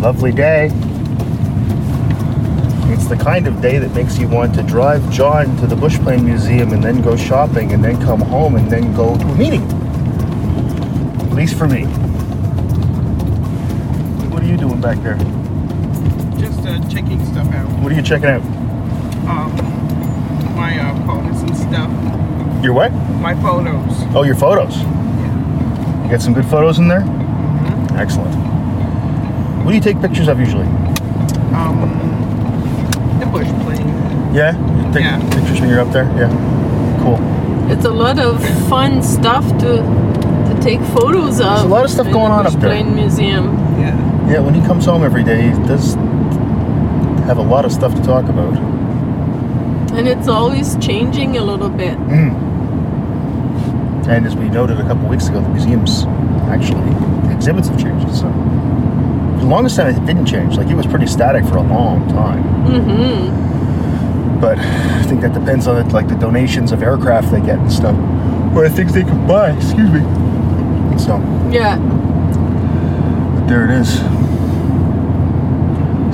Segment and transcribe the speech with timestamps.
[0.00, 0.70] Lovely day.
[2.92, 6.24] It's the kind of day that makes you want to drive John to the Bushplane
[6.24, 9.62] Museum and then go shopping and then come home and then go to a meeting.
[11.20, 11.84] At least for me.
[14.30, 15.16] What are you doing back there?
[16.40, 17.68] Just uh, checking stuff out.
[17.82, 18.42] What are you checking out?
[19.28, 19.54] Um,
[20.56, 22.64] my uh, photos and stuff.
[22.64, 22.90] Your what?
[23.20, 23.92] My photos.
[24.14, 24.76] Oh, your photos.
[24.76, 26.04] Yeah.
[26.04, 27.00] You got some good photos in there?
[27.02, 27.98] Mhm.
[27.98, 28.49] Excellent.
[29.70, 30.66] What do you take pictures of usually?
[31.54, 31.78] Um,
[33.20, 33.86] the bush plane.
[34.34, 34.50] Yeah?
[34.76, 35.20] You take Yeah.
[35.30, 36.10] pictures when you're up there?
[36.18, 36.28] Yeah.
[37.04, 37.20] Cool.
[37.70, 39.76] It's a lot of fun stuff to
[40.48, 41.46] to take photos of.
[41.46, 42.82] There's a lot of stuff in going the on up there.
[42.82, 43.44] Bushplane Museum.
[43.78, 43.94] Yeah.
[44.28, 45.94] Yeah, when he comes home every day, he does
[47.28, 48.58] have a lot of stuff to talk about.
[49.96, 51.96] And it's always changing a little bit.
[52.08, 52.34] Mm.
[54.08, 56.06] And as we noted a couple weeks ago, the museums
[56.48, 56.90] actually,
[57.28, 58.12] the exhibits have changed.
[58.12, 58.69] So for
[59.40, 60.56] the longest time, it didn't change.
[60.56, 62.42] Like it was pretty static for a long time.
[62.66, 64.40] Mm-hmm.
[64.40, 67.72] But I think that depends on it, like the donations of aircraft they get and
[67.72, 67.94] stuff,
[68.56, 69.50] or things they can buy.
[69.52, 70.00] Excuse me.
[70.98, 71.18] So
[71.50, 71.78] Yeah.
[73.34, 74.00] but there it is.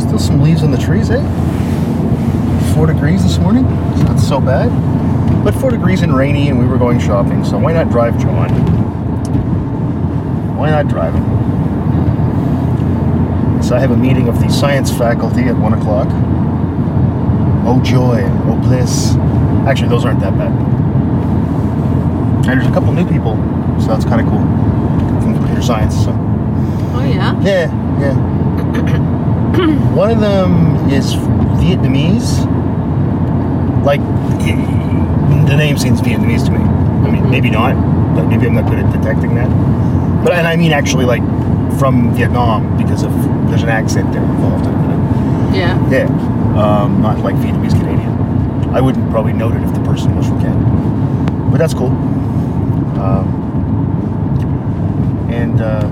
[0.03, 1.23] Still some leaves on the trees, eh?
[2.75, 3.65] Four degrees this morning.
[3.93, 4.71] It's not so bad.
[5.45, 8.49] But four degrees and rainy, and we were going shopping, so why not drive John?
[10.57, 11.25] Why not drive him?
[13.67, 16.07] So I have a meeting of the science faculty at one o'clock.
[17.67, 19.17] Oh joy, oh bliss.
[19.67, 20.53] Actually, those aren't that bad.
[22.49, 23.35] And there's a couple new people,
[23.81, 24.39] so that's kind of cool
[25.21, 25.97] from computer science.
[26.05, 26.13] So.
[26.95, 27.35] Oh yeah.
[27.43, 27.67] Yeah,
[27.99, 28.15] yeah.
[29.97, 31.15] One of them is
[31.59, 32.47] Vietnamese.
[33.85, 34.01] Like,
[35.49, 36.59] the name seems Vietnamese to me.
[36.61, 37.31] I mean, Mhm.
[37.31, 37.75] maybe not,
[38.15, 39.51] but maybe I'm not good at detecting that.
[40.23, 41.23] But and I mean actually like
[41.81, 43.13] from Vietnam because of
[43.49, 44.67] there's an accent there involved.
[44.67, 45.57] in it.
[45.57, 45.91] Yeah.
[45.91, 46.07] Yeah,
[46.61, 48.13] um, not like Vietnamese Canadian.
[48.75, 51.89] I wouldn't probably note it if the person was from Canada, but that's cool.
[53.01, 53.45] Um,
[55.31, 55.89] and uh,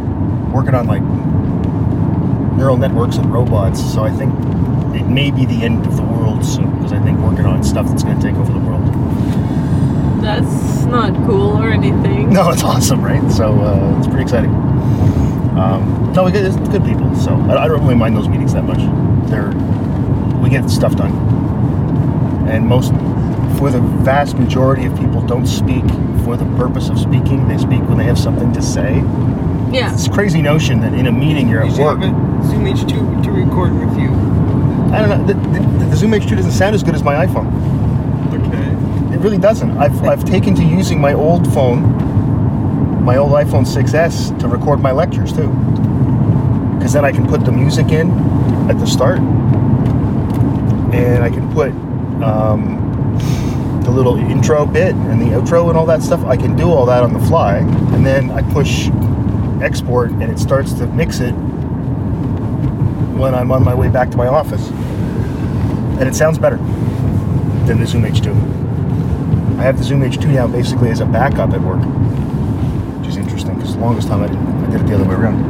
[0.53, 1.03] working on like
[2.57, 4.33] neural networks and robots, so I think
[4.95, 7.87] it may be the end of the world soon because I think working on stuff
[7.89, 8.85] that's going to take over the world.
[10.23, 12.33] That's not cool or anything.
[12.33, 13.23] No, it's awesome, right?
[13.33, 14.53] So uh, it's pretty exciting.
[15.59, 18.53] Um, no, we get it's good people, so I, I don't really mind those meetings
[18.55, 18.79] that much.
[19.31, 19.51] They're
[20.43, 21.13] we get stuff done,
[22.49, 22.91] and most
[23.59, 25.85] for the vast majority of people don't speak
[26.25, 27.47] for the purpose of speaking.
[27.49, 28.97] They speak when they have something to say.
[29.73, 29.93] Yeah.
[29.93, 32.01] It's a crazy notion that in a meeting you're You at work.
[32.01, 34.11] have a Zoom H2 to record with you.
[34.93, 35.27] I don't know.
[35.27, 37.49] The, the, the Zoom H2 doesn't sound as good as my iPhone.
[38.33, 39.15] Okay.
[39.15, 39.77] It really doesn't.
[39.79, 41.83] I've, I've taken to using my old phone,
[43.05, 45.49] my old iPhone 6S, to record my lectures too.
[46.77, 48.11] Because then I can put the music in
[48.71, 49.19] at the start,
[50.95, 51.71] and I can put
[52.23, 52.81] um,
[53.85, 56.25] the little intro bit and the outro and all that stuff.
[56.25, 58.89] I can do all that on the fly, and then I push
[59.63, 61.33] export, and it starts to mix it
[63.17, 64.69] when I'm on my way back to my office.
[65.99, 66.57] And it sounds better
[67.67, 68.55] than the Zoom H2.
[69.59, 71.81] I have the Zoom H2 now basically as a backup at work,
[72.99, 75.15] which is interesting because the longest time I did, I did it the other way
[75.15, 75.43] around.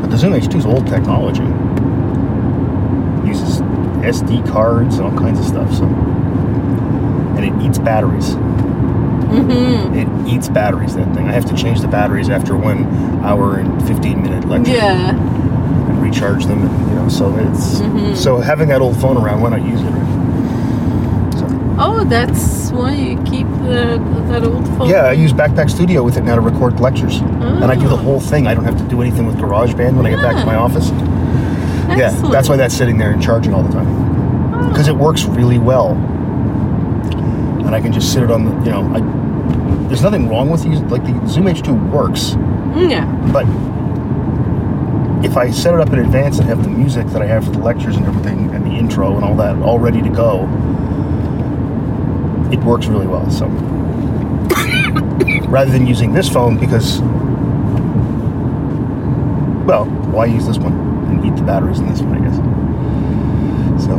[0.00, 1.42] But the Zoom H2 is old technology.
[3.22, 3.60] It uses
[4.04, 5.72] SD cards and all kinds of stuff.
[5.74, 8.34] So, and it eats batteries.
[9.26, 9.94] Mm-hmm.
[9.94, 10.94] It eats batteries.
[10.94, 11.28] That thing.
[11.28, 12.84] I have to change the batteries after one
[13.24, 15.10] hour and 15 minute lecture Yeah.
[15.10, 16.62] and recharge them.
[16.66, 18.14] And, you know, so it's Mhm.
[18.16, 19.92] so having that old phone around, why not use it?
[21.78, 23.98] Oh, that's why you keep the,
[24.28, 24.88] that old phone.
[24.88, 27.18] Yeah, I use Backpack Studio with it now to record lectures.
[27.20, 27.98] And I do the Oh.
[27.98, 28.46] whole thing.
[28.46, 30.60] I don't have to do anything with GarageBand when I get back to my Yeah.
[30.60, 30.90] office.
[31.96, 33.86] Yeah, that's why that's sitting there and charging all the time.
[34.54, 34.68] Oh.
[34.68, 35.90] Because it works really well.
[37.64, 39.00] And I can just sit it on the, you know, I,
[39.88, 42.36] there's nothing wrong with using, like the Zoom H2 works,
[42.74, 43.04] Mm, Yeah.
[43.32, 43.46] but
[45.24, 47.50] if I set it up in advance and have the music that I have for
[47.50, 50.48] the lectures and everything and the intro and all that all ready to go,
[52.56, 53.30] it works really well.
[53.30, 53.46] So
[55.48, 57.00] rather than using this phone because
[59.66, 60.72] well, why use this one
[61.08, 62.36] and eat the batteries in this one, I guess.
[63.84, 63.98] So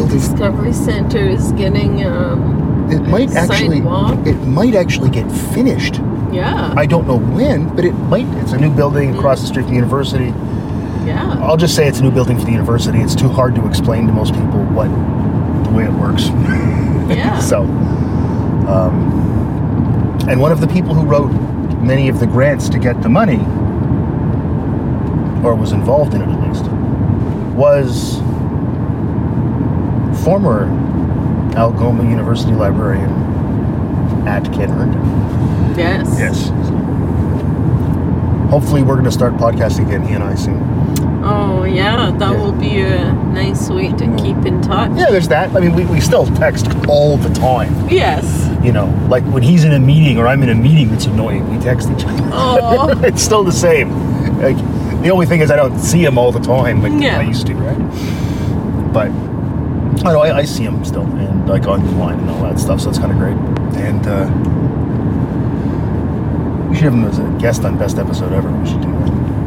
[0.00, 4.26] The Discovery Center is getting, um, it might actually sidewalk.
[4.26, 5.96] it might actually get finished.
[6.32, 6.72] yeah.
[6.76, 8.26] I don't know when, but it might.
[8.42, 10.26] It's a new building across the street from the university.
[11.06, 11.36] yeah.
[11.42, 13.00] I'll just say it's a new building for the university.
[13.00, 14.88] It's too hard to explain to most people what
[15.72, 16.26] the way it works.
[17.08, 17.38] Yeah.
[17.40, 17.62] so,
[18.68, 21.32] um, and one of the people who wrote
[21.82, 23.38] many of the grants to get the money
[25.44, 26.64] or was involved in it at least,
[27.56, 28.18] was
[30.24, 30.66] former
[31.56, 33.10] Algoma University librarian
[34.28, 34.70] at Ken
[35.76, 36.08] Yes.
[36.18, 36.48] Yes.
[38.50, 40.81] Hopefully, we're going to start podcasting again, he and I soon.
[41.34, 42.36] Oh yeah, that Yeah.
[42.36, 44.90] will be a nice way to keep in touch.
[44.94, 45.54] Yeah, there's that.
[45.56, 47.72] I mean, we, we still text all the time.
[47.88, 48.24] Yes.
[48.62, 51.48] You know, like when he's in a meeting or I'm in a meeting it's annoying,
[51.50, 52.22] we text each other.
[52.32, 53.00] Oh.
[53.04, 53.88] it's still the same.
[54.40, 54.56] Like,
[55.02, 57.18] the only thing is I don't see him all the time like Yeah.
[57.18, 57.78] I used to, right?
[58.92, 59.08] But
[60.06, 62.80] I know I, I see him still, and like online and all that stuff.
[62.80, 63.36] So it's kind of great.
[63.82, 64.28] And uh,
[66.68, 68.50] we should have him as a guest on best episode ever.
[68.50, 69.41] We should do that.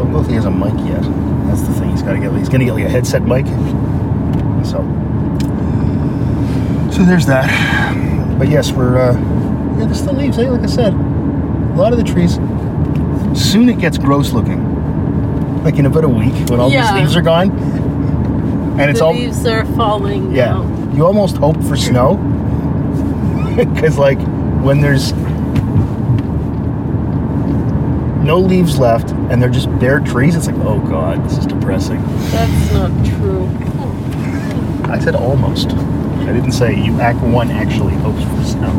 [0.00, 1.02] Don't know if he has a mic yet.
[1.46, 1.90] That's the thing.
[1.90, 2.32] He's got to get.
[2.32, 3.44] He's gonna get like a headset mic.
[4.64, 4.78] So.
[6.90, 8.38] So there's that.
[8.38, 8.96] But yes, we're.
[8.96, 10.38] Uh, yeah, there's still leaves.
[10.38, 10.48] Eh?
[10.48, 12.36] Like I said, a lot of the trees.
[13.38, 15.62] Soon it gets gross looking.
[15.64, 16.94] Like in about a week when all Yeah.
[16.94, 17.50] these leaves are gone,
[18.80, 20.52] and it's the all leaves are falling yeah.
[20.52, 20.92] now.
[20.94, 22.16] You almost hope for snow
[23.54, 24.18] because like
[24.62, 25.12] when there's
[28.22, 32.00] no leaves left and they're just bare trees, it's like oh god, this is depressing.
[32.30, 33.46] That's not true.
[34.92, 35.70] I said almost.
[35.70, 38.72] I didn't say you act one actually hopes for snow.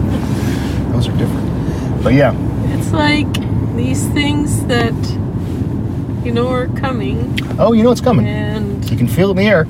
[0.93, 2.03] Those are different.
[2.03, 2.33] But yeah,
[2.75, 3.31] It's like
[3.75, 4.93] these things that
[6.25, 8.27] you know are coming oh, you know it's coming.
[8.27, 9.65] and You can feel it in the air.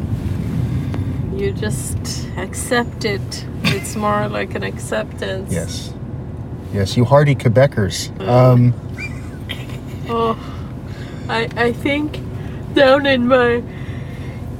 [1.35, 3.45] you just accept it.
[3.63, 5.51] It's more like an acceptance.
[5.53, 5.93] Yes.
[6.73, 8.09] Yes, you hardy Quebecers.
[8.27, 8.73] Um,
[10.09, 10.37] Oh,
[11.29, 12.19] I I think
[12.73, 13.61] down in my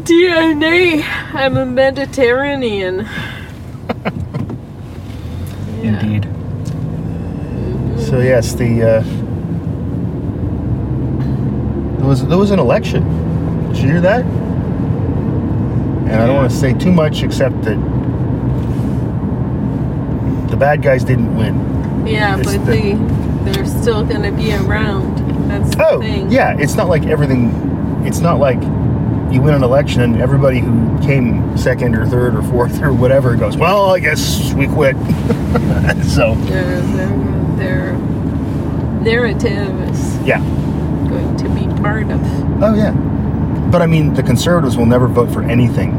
[0.03, 1.03] DNA,
[1.33, 3.07] I'm a Mediterranean.
[5.81, 5.99] Yeah.
[6.05, 6.23] Indeed.
[7.99, 9.01] So yes, the uh,
[11.97, 13.01] there was there was an election.
[13.69, 14.23] Did you hear that?
[16.05, 17.77] And I don't want to say too much except that
[20.51, 22.05] the bad guys didn't win.
[22.05, 22.93] Yeah, It's but the- they
[23.51, 25.10] they're still gonna be around.
[25.59, 26.31] That's Oh, thing.
[26.31, 26.55] yeah.
[26.57, 27.51] It's not like everything.
[28.05, 28.61] It's not like
[29.31, 33.35] you win an election and everybody who came second or third or fourth or whatever
[33.35, 34.95] goes, well, I guess we quit.
[36.05, 37.17] so Their their
[37.57, 37.93] their
[39.01, 40.39] narrative is yeah.
[41.07, 42.19] going to be part of.
[42.63, 42.91] Oh yeah,
[43.71, 45.95] but I mean, the Conservatives will never vote for anything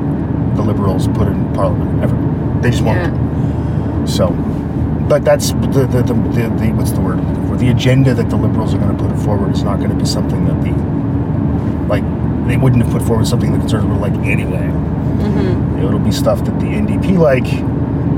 [0.56, 2.60] the Liberals put in Parliament ever.
[2.60, 2.98] They just won't.
[2.98, 4.04] Yeah.
[4.04, 4.28] So,
[5.08, 7.18] but that's the the, the, the, the what's the word?
[7.62, 7.70] I'm looking for?
[7.70, 10.04] The agenda that the Liberals are going to put forward is not going to be
[10.04, 10.72] something that the
[11.88, 12.02] like
[12.48, 14.66] they wouldn't have put forward something the Conservatives would like anyway.
[14.68, 17.46] hmm It'll be stuff that the NDP like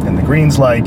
[0.07, 0.87] and the Greens like,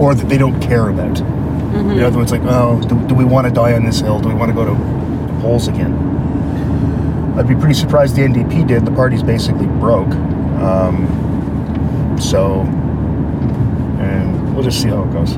[0.00, 1.18] or that they don't care about.
[1.18, 4.20] hmm In other words, like, oh, do, do we want to die on this hill?
[4.20, 4.74] Do we want to go to
[5.40, 5.92] polls again?
[7.38, 8.84] I'd be pretty surprised the NDP did.
[8.84, 10.08] The party's basically broke.
[10.60, 12.62] Um, so,
[14.00, 15.36] and we'll just see how it goes.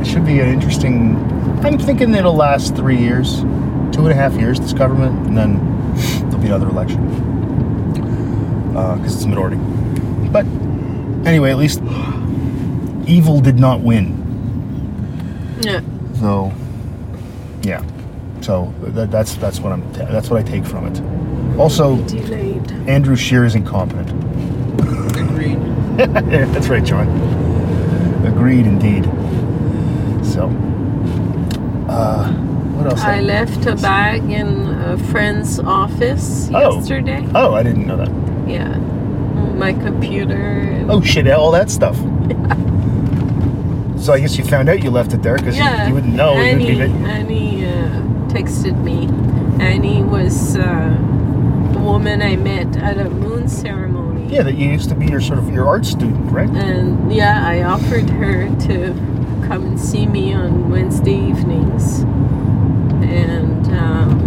[0.00, 1.16] It should be an interesting.
[1.64, 5.56] I'm thinking it'll last three years, two and a half years, this government, and then
[6.22, 7.00] there'll be another election
[8.76, 9.56] uh, because it's a minority.
[10.30, 10.46] But
[11.26, 11.80] anyway, at least
[13.06, 14.14] evil did not win.
[15.60, 15.80] Yeah.
[16.20, 16.52] So,
[17.62, 17.84] yeah.
[18.40, 21.58] So that, that's that's what I'm that's what I take from it.
[21.58, 22.70] Also, Delayed.
[22.88, 24.10] Andrew Scheer is incompetent.
[25.16, 25.58] Agreed.
[25.98, 27.08] yeah, that's right, John.
[28.24, 29.04] Agreed, indeed.
[30.24, 30.48] So,
[31.98, 32.32] uh,
[32.76, 33.00] what else?
[33.02, 36.76] I left a bag in a friend's office Oh.
[36.76, 37.26] yesterday.
[37.34, 38.10] Oh, I didn't know that.
[38.48, 38.76] Yeah.
[39.58, 40.36] My computer.
[40.36, 41.28] And Oh shit!
[41.28, 41.96] All that stuff.
[43.98, 45.82] So I guess you found out you left it there because yeah.
[45.82, 46.38] you, you wouldn't know.
[46.40, 48.00] It would be Annie, bit- Annie uh,
[48.32, 49.08] texted me.
[49.62, 50.96] Annie was uh,
[51.72, 54.32] the woman I met at a moon ceremony.
[54.32, 56.48] yeah, that you used to be your sort of your art student, right?
[56.48, 58.94] And yeah, I offered her to
[59.48, 62.00] come and see me on Wednesday evenings.
[63.02, 64.18] And um,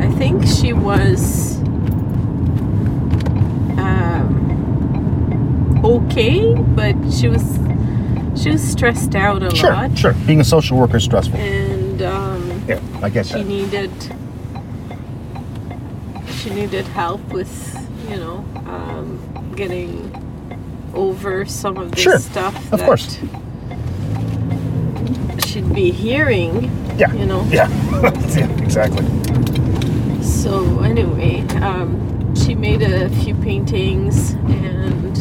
[0.00, 1.58] I think she was
[3.78, 7.58] um, okay, but she was
[8.40, 9.98] she was stressed out a Sure, lot.
[9.98, 10.14] sure.
[10.26, 11.38] Being a social worker is stressful.
[11.38, 13.46] And um, Yeah, I guess she that.
[13.46, 13.90] needed
[16.30, 17.74] she needed help with
[18.08, 19.18] you know um,
[19.56, 20.10] getting
[20.94, 23.18] over some of this Sure, stuff of that course.
[25.46, 27.12] she'd be hearing Yeah.
[27.14, 27.68] you know Yeah.
[28.36, 28.48] yeah.
[28.62, 29.04] Exactly.
[30.22, 35.16] so anyway um, she made a few paintings and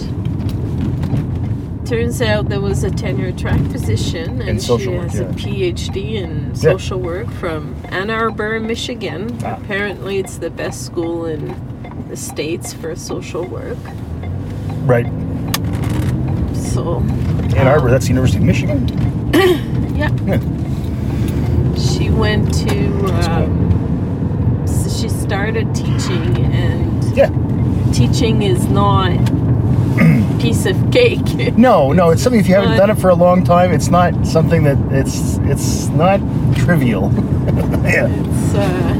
[1.87, 5.21] turns out there was a tenure track position, and she work, has yeah.
[5.27, 9.39] a PhD in social work from Ann Arbor, Michigan.
[9.41, 9.55] Ah.
[9.55, 11.55] Apparently, it's the best school in
[12.09, 13.77] the states for social work.
[14.85, 15.05] Right.
[16.77, 16.99] So,
[17.57, 18.87] Ann Arbor, um, that's the University of Michigan.
[19.97, 20.11] yeah.
[20.27, 20.39] Yeah.
[21.75, 22.69] She went to.
[22.69, 23.11] Cool.
[23.13, 27.31] Um, she started teaching, and Yeah.
[27.91, 29.09] teaching is not
[30.39, 31.57] piece of cake.
[31.57, 34.27] No, no, it's something if you haven't done it for a long time, it's not
[34.27, 36.19] something that it's it's not
[36.55, 37.11] trivial.
[37.85, 38.05] yeah.
[38.07, 38.93] It's uh,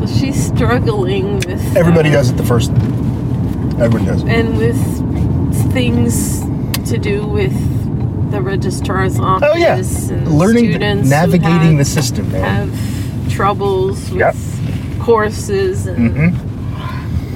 [0.00, 2.72] so she's struggling with Everybody uh, does it the first
[3.78, 4.24] Everybody does.
[4.24, 5.13] and with
[5.74, 6.40] things
[6.90, 7.52] to do with
[8.30, 9.76] the registrar's office Oh yeah.
[10.16, 12.68] and Learning students navigating the system, man.
[12.70, 14.34] have troubles with Yep.
[15.00, 16.50] courses and hmm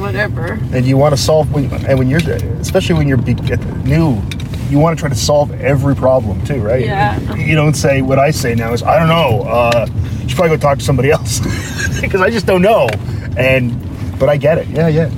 [0.00, 0.52] whatever.
[0.72, 2.20] And you want to solve when and when you're
[2.60, 4.22] especially when you're new,
[4.70, 6.84] you want to try to solve every problem too, right?
[6.84, 7.18] Yeah.
[7.34, 9.42] You don't say what I say now is I don't know.
[9.42, 9.86] Uh,
[10.22, 11.40] you should probably go talk to somebody else
[12.00, 12.88] because I just don't know.
[13.36, 13.74] And
[14.20, 14.68] but I get it.
[14.68, 15.10] Yeah, yeah.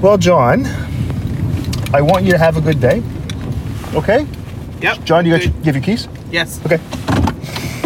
[0.00, 0.64] Well, John,
[1.92, 3.02] I want you to have a good day.
[3.94, 4.26] Okay,
[4.80, 5.04] Yep.
[5.04, 5.52] John, you got good.
[5.54, 6.08] your, give your keys?
[6.30, 6.64] Yes.
[6.64, 6.78] Okay.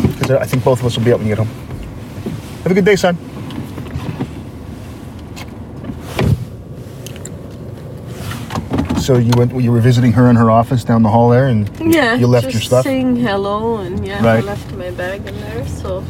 [0.02, 1.48] Because I think both of us will be out when you get home.
[2.62, 3.16] Have a good day, son.
[8.98, 9.52] So you went.
[9.60, 12.14] You were visiting her in her office down the hall there, and Yeah.
[12.14, 12.84] you left your just stuff.
[12.84, 16.02] Saying hello and yeah, I left my bag in there, so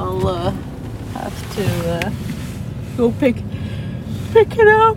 [0.00, 0.50] I'll uh,
[1.12, 2.10] have to uh,
[2.96, 3.36] go pick
[4.32, 4.96] pick it up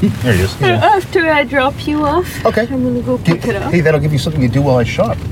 [0.00, 0.60] There he is.
[0.60, 0.94] Yeah.
[0.96, 2.44] after I drop you off.
[2.44, 2.62] Okay.
[2.70, 3.72] I'm gonna go pick it up.
[3.72, 5.16] hey, that'll give you something to do while I shop.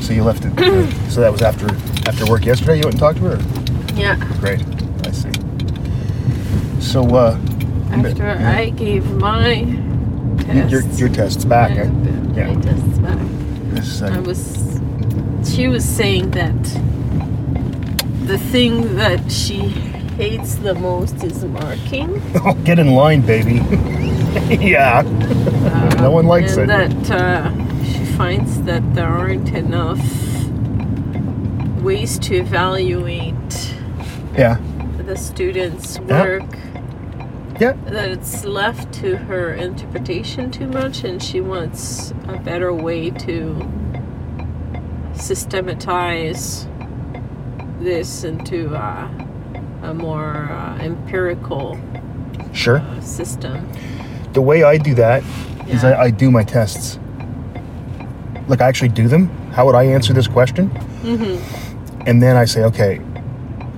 [0.00, 0.52] so you left it.
[1.10, 1.66] so that was after
[2.08, 2.76] after work yesterday.
[2.76, 3.94] You went and talked to her.
[3.94, 4.16] Yeah.
[4.40, 4.60] Great.
[5.06, 5.30] I see.
[6.80, 7.38] So uh,
[7.92, 8.26] After.
[8.26, 9.64] I gave my
[10.40, 10.70] test.
[10.70, 11.70] your your test's back.
[11.72, 11.84] eh?
[12.34, 12.52] Yeah.
[12.52, 13.18] my test's back.
[13.74, 14.80] This, uh, I was.
[15.44, 16.60] She was saying that
[18.26, 19.60] the thing that she
[20.16, 22.20] hates the most is marking.
[22.46, 23.54] Oh, get in line, baby.
[24.64, 25.02] yeah.
[26.00, 27.04] no one likes and it.
[27.06, 30.00] that uh, she finds that there aren't enough
[31.82, 33.74] ways to evaluate
[34.36, 34.58] Yeah.
[34.98, 36.22] the students' Yeah.
[36.22, 36.58] work.
[37.60, 37.72] Yeah.
[37.86, 43.64] That it's left to her interpretation too much, and she wants a better way to
[45.14, 46.66] systematize
[47.80, 49.08] this into uh,
[49.84, 51.78] a more uh, empirical
[52.52, 52.78] Sure.
[52.78, 53.68] uh, system.
[54.32, 55.22] The way I do that
[55.68, 55.90] is Yeah.
[55.90, 56.98] I, I do my tests.
[58.48, 59.28] Like I actually do them.
[59.52, 60.70] How would I answer this question?
[61.02, 62.02] Mm-hmm.
[62.08, 63.00] And then I say, okay,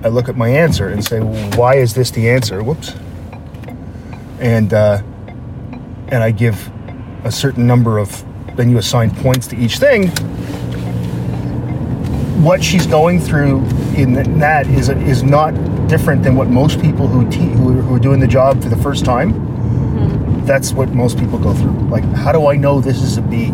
[0.03, 1.19] I look at my answer and say,
[1.55, 2.61] why is this the answer?
[2.63, 2.93] Whoops.
[4.39, 5.01] And uh,
[6.09, 6.69] and I give
[7.23, 8.23] a certain number of.
[8.55, 10.09] Then you assign points to each thing.
[12.43, 13.63] What she's going through
[13.95, 15.53] in that is is not
[15.87, 19.05] different than what most people who te- who, are- doing the job for the first
[19.05, 19.45] time.
[20.45, 21.71] That's what most people go through.
[21.89, 23.45] Like, how do I know this is a B?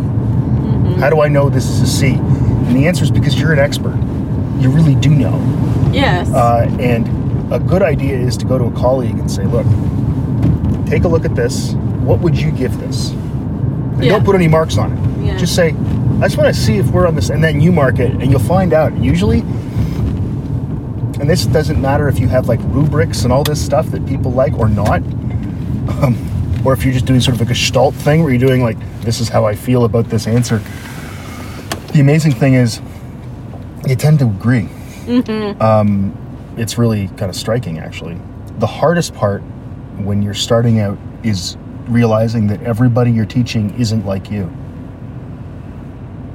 [1.00, 2.12] How do I know this is a C?
[2.14, 3.96] And the answer is because you're an expert.
[4.60, 5.36] You really do know.
[5.92, 6.28] Yes.
[6.30, 9.66] Uh, and a good idea is to go to a colleague and say, look,
[10.86, 11.72] take a look at this.
[12.04, 13.10] What would you give this?
[13.10, 14.12] And Yeah.
[14.12, 15.26] don't put any marks on it.
[15.26, 15.36] Yeah.
[15.36, 15.70] Just say,
[16.20, 17.30] I just want to see if we're on this.
[17.30, 18.96] And then you mark it and you'll find out.
[18.98, 19.40] Usually,
[21.20, 24.32] and this doesn't matter if you have like rubrics and all this stuff that people
[24.32, 25.00] like or not.
[26.02, 28.78] Um, or if you're just doing sort of a gestalt thing where you're doing like,
[29.02, 30.58] this is how I feel about this answer.
[31.92, 32.80] The amazing thing is,
[33.86, 34.68] you tend to agree.
[35.60, 36.16] Um,
[36.56, 38.18] it's really kind of striking actually.
[38.58, 39.40] The hardest part
[39.98, 41.56] when you're starting out is
[41.86, 44.46] realizing that everybody you're teaching isn't like you.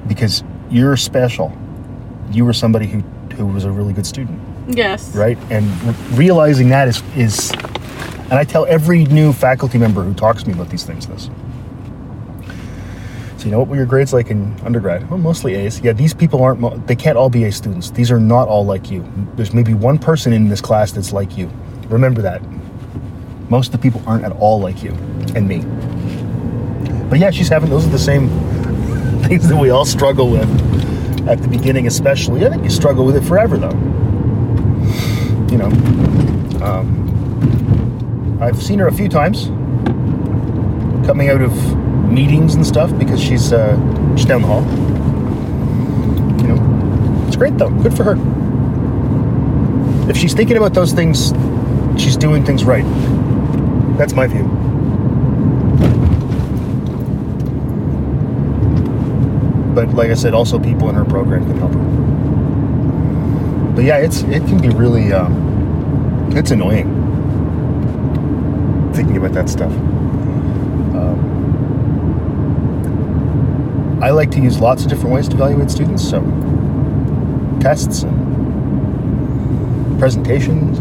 [0.08, 1.58] Because you're special.
[2.32, 3.00] You were somebody who
[3.36, 5.16] who was a really good student yes.
[5.16, 5.38] right?
[5.50, 10.44] And re- realizing that is is and i tell every new faculty member who talks
[10.44, 11.30] to me about these things this.
[13.38, 15.10] So you know what were your grades like in undergrad?
[15.10, 15.80] Well mostly a's.
[15.80, 17.92] Yeah these people aren't they can't all be a students.
[17.92, 19.10] These are not all like you.
[19.36, 21.50] There's maybe one person in this class that's like you.
[21.88, 22.42] Remember that.
[23.50, 24.92] Most of the people aren't at all like you
[25.36, 25.64] and me.
[27.10, 28.30] But yeah she's having those are the same
[29.24, 30.50] things that we all struggle with
[31.28, 32.46] at the beginning especially.
[32.46, 34.09] I think you struggle with it forever though
[35.52, 35.68] you know
[36.66, 39.48] um, i've seen her a few times
[41.06, 41.54] coming out of
[42.10, 43.76] meetings and stuff because she's uh,
[44.16, 44.64] she's down the hall
[46.42, 48.16] you know it's great though good for her
[50.10, 51.34] if she's thinking about those things
[52.02, 52.86] she's doing things right
[54.00, 54.44] That's my view.
[59.76, 62.19] But like I said, also people in her program can help her.
[63.80, 66.84] But yeah, it's it can be really um, it's annoying
[68.94, 69.72] thinking about that stuff.
[70.92, 71.24] Um,
[74.04, 76.04] I like to use lots of different ways to evaluate students.
[76.04, 76.20] So
[77.62, 80.78] tests and presentations,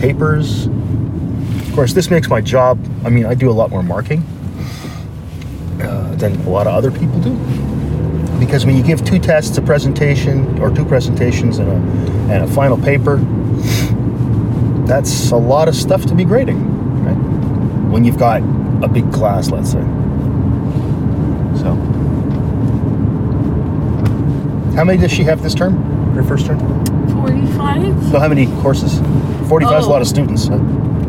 [0.00, 0.66] papers.
[0.66, 2.78] Of course, this makes my job.
[3.04, 4.20] I mean, I do a lot more marking
[5.82, 7.63] uh, than a lot of other people do.
[8.38, 11.74] Because when you give two tests, a presentation, or two presentations and a,
[12.32, 13.16] and a final paper,
[14.86, 16.58] that's a lot of stuff to be grading,
[17.04, 17.14] right?
[17.90, 18.42] When you've got
[18.82, 19.80] a big class, let's say.
[21.56, 21.74] So,
[24.76, 25.74] how many does she have this term?
[26.14, 26.58] Her first term?
[27.08, 28.10] 45?
[28.10, 28.98] So, how many courses?
[29.48, 30.00] 45 is a lot Oh.
[30.02, 30.48] of students.
[30.48, 30.58] huh?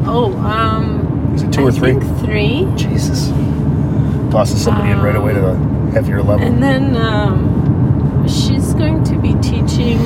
[0.06, 1.32] Oh, um.
[1.36, 1.94] Is it two I or three?
[2.00, 2.68] think three.
[2.78, 3.30] Jesus.
[4.32, 5.54] Tosses somebody in right away to the
[5.96, 6.46] heavier level.
[6.46, 9.98] And then um, she's going to be teaching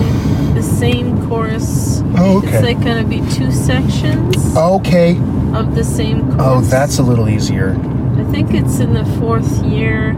[0.54, 2.02] the same course.
[2.16, 5.18] Oh, It's like going to be two sections Okay.
[5.56, 6.38] of the same course.
[6.40, 7.72] Oh, that's a little easier.
[8.18, 10.16] I think it's in the fourth year,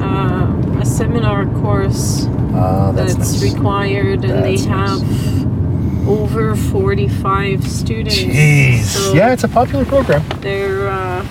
[0.00, 3.52] uh, a seminar course Ah, that's that's nice.
[3.54, 4.96] required, and That's they nice.
[5.00, 8.16] have over 45 students.
[8.18, 8.84] Jeez.
[8.84, 10.22] So yeah, it's a popular program.
[10.40, 11.22] they're uh,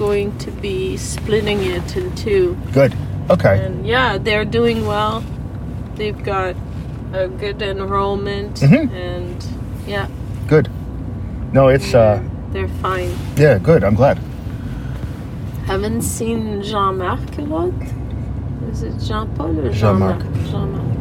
[0.00, 2.56] going to be splitting it in two.
[2.72, 2.92] Good.
[3.28, 3.62] Okay.
[3.64, 5.22] And yeah, they're doing well.
[5.96, 6.56] They've got
[7.12, 8.90] a good enrollment, Mhm.
[8.92, 9.36] and
[9.86, 10.06] yeah,
[10.48, 10.68] Good.
[11.52, 13.12] No, it's uh they're fine.
[13.36, 13.84] yeah, good.
[13.84, 14.16] I'm glad.
[15.66, 17.72] Haven't seen Jean-Marc a lot.
[18.72, 20.20] Is it Jean-Paul or Jean-Marc.
[20.22, 20.46] Jean-Marc?
[20.50, 20.96] Jean-Marc.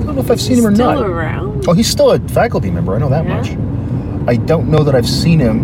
[0.00, 1.04] I don't know if I've seen him or Still not.
[1.06, 1.64] around?
[1.68, 2.94] Oh, he's still a faculty member.
[2.94, 3.36] I know that Yeah?
[3.36, 3.48] much.
[4.26, 5.56] I don't know that I've seen him.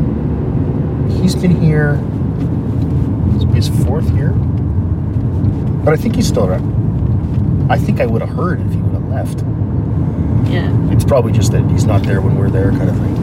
[1.20, 1.96] He's been here
[3.54, 4.30] his fourth year,
[5.84, 7.70] but I think he's still around.
[7.70, 9.44] I think I would have heard if he would have left.
[10.50, 10.70] Yeah.
[10.92, 13.16] It's probably just that he's not there when we're there, kind of thing.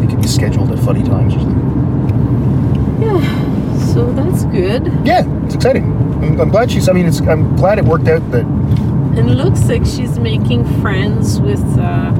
[0.00, 1.34] He can be scheduled at funny times.
[1.34, 3.02] Or something.
[3.02, 3.86] Yeah.
[3.92, 4.86] So that's good.
[5.04, 5.84] Yeah, it's exciting.
[6.22, 6.88] I'm, I'm glad she's.
[6.88, 7.20] I mean, it's.
[7.20, 8.44] I'm glad it worked out that.
[8.44, 12.12] And it looks like she's making friends with uh,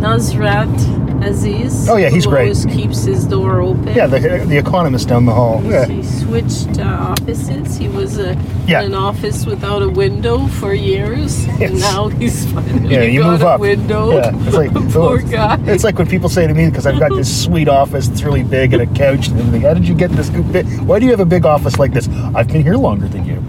[0.00, 1.88] Nazrat Aziz.
[1.88, 2.42] Oh, yeah, he's great.
[2.42, 3.88] always keeps his door open.
[3.94, 5.62] Yeah, the the economist down the hall.
[5.64, 5.86] Yeah.
[5.86, 7.76] He switched uh, offices.
[7.78, 8.34] He was uh,
[8.66, 8.80] Yeah.
[8.82, 11.70] in an office without a window for years, Yes.
[11.70, 13.60] and now he's finally Yeah, you got move a up.
[13.60, 14.12] window.
[14.16, 15.58] Yeah, it's like Poor guy.
[15.66, 18.42] It's like when people say to me because I've got this sweet office that's really
[18.44, 19.62] big and a couch and everything.
[19.62, 20.28] How did you get this?
[20.80, 22.08] Why do you have a big office like this?
[22.34, 23.42] I've been here longer than you.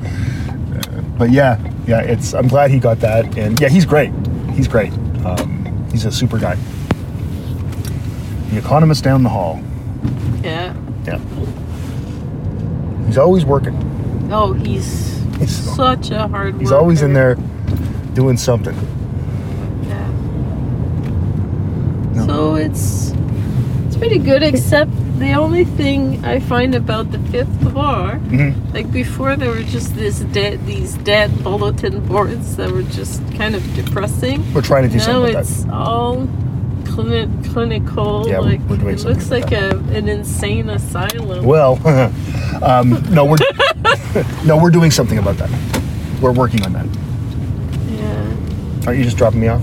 [0.48, 2.34] Uh, but yeah, yeah, it's.
[2.34, 4.12] I'm glad he got that, and yeah, he's great.
[4.54, 4.92] He's great.
[5.26, 6.56] Um, he's a super guy.
[8.51, 9.60] The economist down the hall.
[10.43, 10.73] yeah.
[11.05, 11.19] Yeah.
[13.08, 13.75] He's always working.
[14.31, 16.55] Oh, he's He's- such a hard.
[16.60, 17.36] He's always in there
[18.13, 18.75] doing something.
[19.84, 20.08] Yeah.
[22.13, 22.25] No.
[22.27, 23.13] So it's
[23.88, 28.91] it's pretty good, except the only thing I find about the fifth bar, hmm like
[28.91, 33.62] before, there were just this dead these dead bulletin boards that were just kind of
[33.75, 34.41] depressing.
[34.53, 36.27] We're trying to do now something about it's all
[36.95, 38.27] clini- clinical.
[38.27, 41.45] Yeah, like we're doing it something looks like a, an insane asylum.
[41.45, 41.75] Well,
[42.63, 43.38] um, no, we're
[44.45, 45.49] no, we're doing something about that.
[46.21, 46.86] We're working on that.
[47.91, 48.88] yeah.
[48.88, 49.62] Aren't you just dropping me off?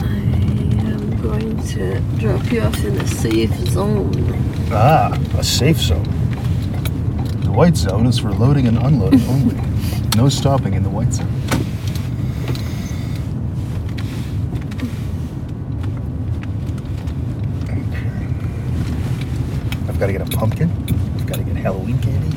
[0.00, 0.06] I
[0.86, 4.12] am going to drop you off in a safe zone.
[4.72, 6.04] Ah, a safe zone.
[7.42, 9.56] The white zone is for loading and unloading only.
[10.16, 11.30] No stopping in the white zone.
[20.00, 20.68] Got to get a pumpkin.
[21.26, 22.34] Got to get Halloween candy.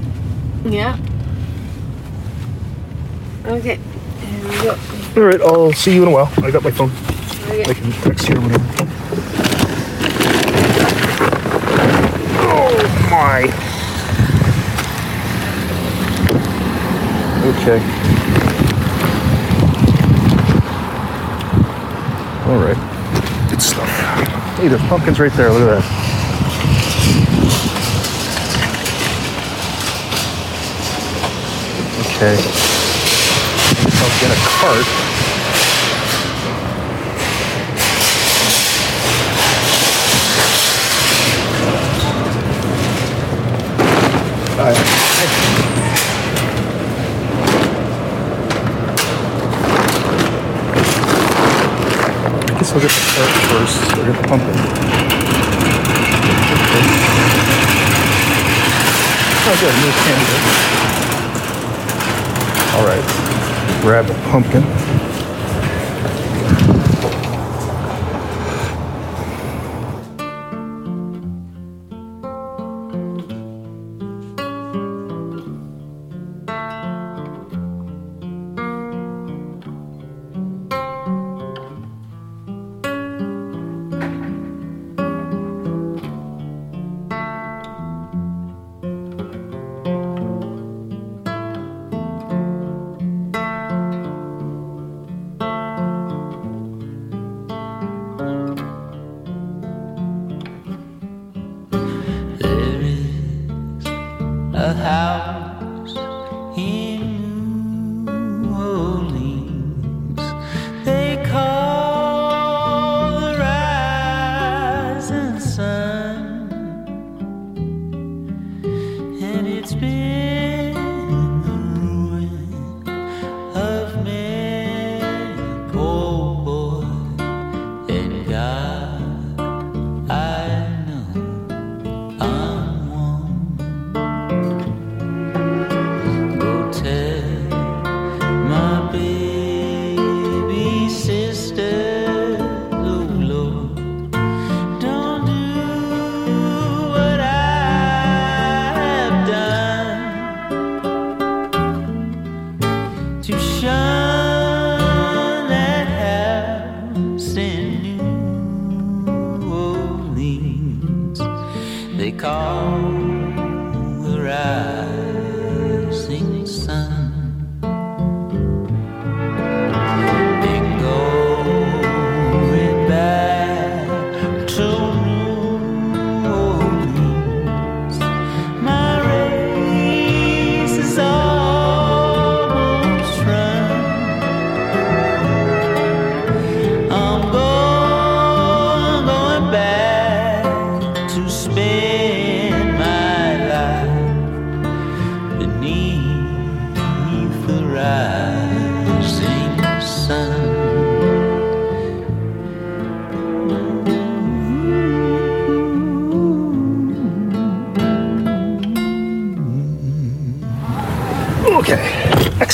[0.70, 0.98] Yeah.
[3.46, 3.80] Okay.
[4.20, 4.78] Here we go.
[5.16, 6.30] All right, I'll see you in a while.
[6.44, 6.92] I got my phone.
[7.50, 7.64] Okay.
[7.64, 8.66] I can text you or whatever.
[12.52, 12.76] Oh
[13.10, 13.44] my.
[17.48, 17.80] Okay.
[22.52, 23.50] All right.
[23.50, 23.88] Good stuff.
[24.58, 25.50] Hey, there's pumpkins right there.
[25.50, 26.03] Look at that.
[32.24, 32.40] Okay.
[34.00, 34.88] I'll get a cart.
[44.56, 44.72] I
[52.58, 53.76] guess look at the cart first.
[53.98, 54.56] Look at the pumpkin.
[59.46, 59.76] Oh, good.
[59.84, 60.93] New candidate.
[62.76, 63.04] All right.
[63.82, 64.64] Grab a pumpkin.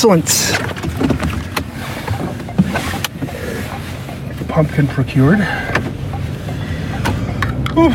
[0.09, 0.59] Excellent.
[4.47, 5.39] Pumpkin procured.
[7.77, 7.93] Oof.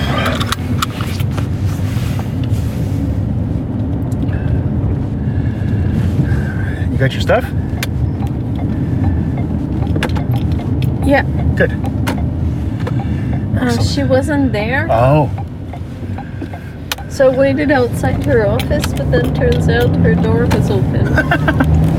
[6.91, 7.45] You got your stuff?
[11.05, 11.23] Yeah.
[11.57, 11.73] Good.
[13.59, 15.31] Uh, she wasn't there, Oh,
[17.09, 21.85] so I waited outside her office, but then turns out her door was open.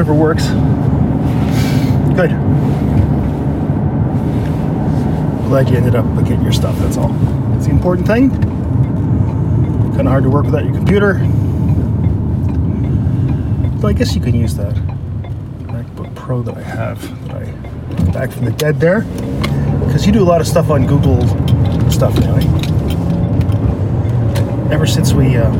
[0.00, 0.46] whatever works.
[2.16, 2.30] Good.
[5.46, 7.14] Glad you ended up getting your stuff, that's all.
[7.56, 8.30] It's the important thing.
[9.90, 11.14] Kind of hard to work without your computer.
[13.78, 14.74] But I guess you can use that
[15.66, 19.02] MacBook Pro that I have, that I back from the dead there.
[19.84, 21.20] Because you do a lot of stuff on Google
[21.90, 22.36] stuff now.
[24.72, 25.50] Ever since we, uh,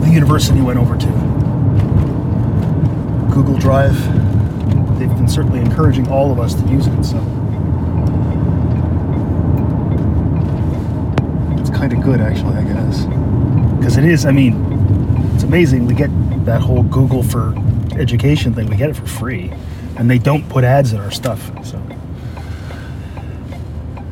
[0.00, 1.17] the university went over to
[3.38, 3.94] Google Drive.
[4.98, 7.18] They've been certainly encouraging all of us to use it, so
[11.56, 13.04] it's kind of good, actually, I guess.
[13.76, 14.56] Because it is, I mean,
[15.36, 15.86] it's amazing.
[15.86, 16.10] We get
[16.46, 17.54] that whole Google for
[17.96, 19.52] education thing, we get it for free,
[19.96, 21.80] and they don't put ads in our stuff, so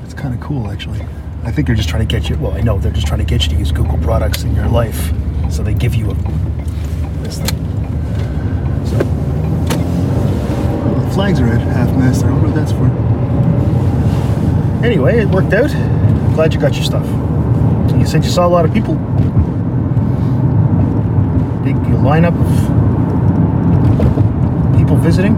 [0.04, 1.00] it's kind of cool, actually.
[1.42, 3.26] I think they're just trying to get you, well, I know they're just trying to
[3.26, 5.10] get you to use Google products in your life,
[5.50, 6.14] so they give you a,
[7.24, 7.66] this thing.
[8.86, 9.04] So, the
[11.16, 12.22] flags are at half mast.
[12.24, 12.84] I don't know what that's for.
[14.84, 15.70] Anyway, it worked out.
[16.34, 17.06] Glad you got your stuff.
[17.98, 18.94] You said you saw a lot of people.
[21.64, 21.74] Big
[22.04, 22.48] lineup of
[24.78, 25.34] people visiting.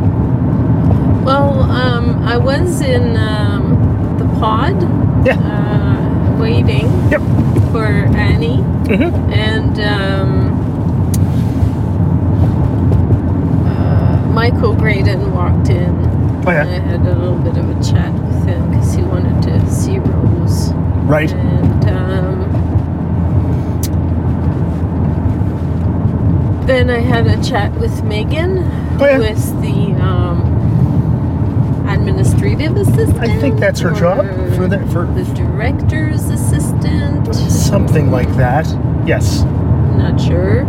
[1.24, 4.82] well, um, I was in um, the pod
[5.24, 5.38] Yeah.
[5.38, 7.20] uh, waiting Yep.
[7.72, 7.86] for
[8.16, 9.32] Annie, Mm-hmm.
[9.32, 10.30] and um,
[13.66, 15.90] uh, Michael Graydon walked in.
[16.46, 16.64] Oh, yeah.
[16.64, 19.68] And I had a little bit of a chat with him because he wanted to
[19.68, 20.72] see Rose.
[21.08, 21.32] Right.
[21.32, 22.42] And um,
[26.68, 28.58] then I had a chat with Megan,
[29.00, 29.16] Oh, yeah.
[29.16, 30.40] who is the um,
[31.88, 33.18] administrative assistant.
[33.18, 34.24] I think that's her job
[34.54, 37.34] for the for the director's assistant.
[37.34, 38.66] something like that.
[39.04, 39.42] Yes.
[39.96, 40.64] Not sure.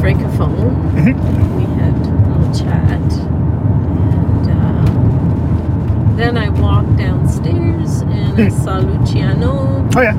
[0.00, 0.92] Francophone.
[0.94, 1.14] Mhm.
[1.56, 8.64] We had a little chat, and um, then I walked downstairs and I Hmm.
[8.64, 9.86] saw Luciano.
[9.96, 10.14] Oh yeah.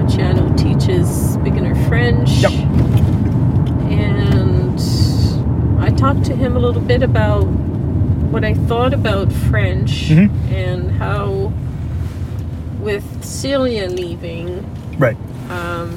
[0.00, 2.30] Luciano teaches beginner French.
[2.42, 2.52] Yep.
[3.90, 4.80] And
[5.80, 7.44] I talked to him a little bit about
[8.32, 10.30] what I thought about French Mhm.
[10.52, 11.52] and how,
[12.82, 14.64] with Celia leaving,
[14.98, 15.16] Right.
[15.50, 15.90] um,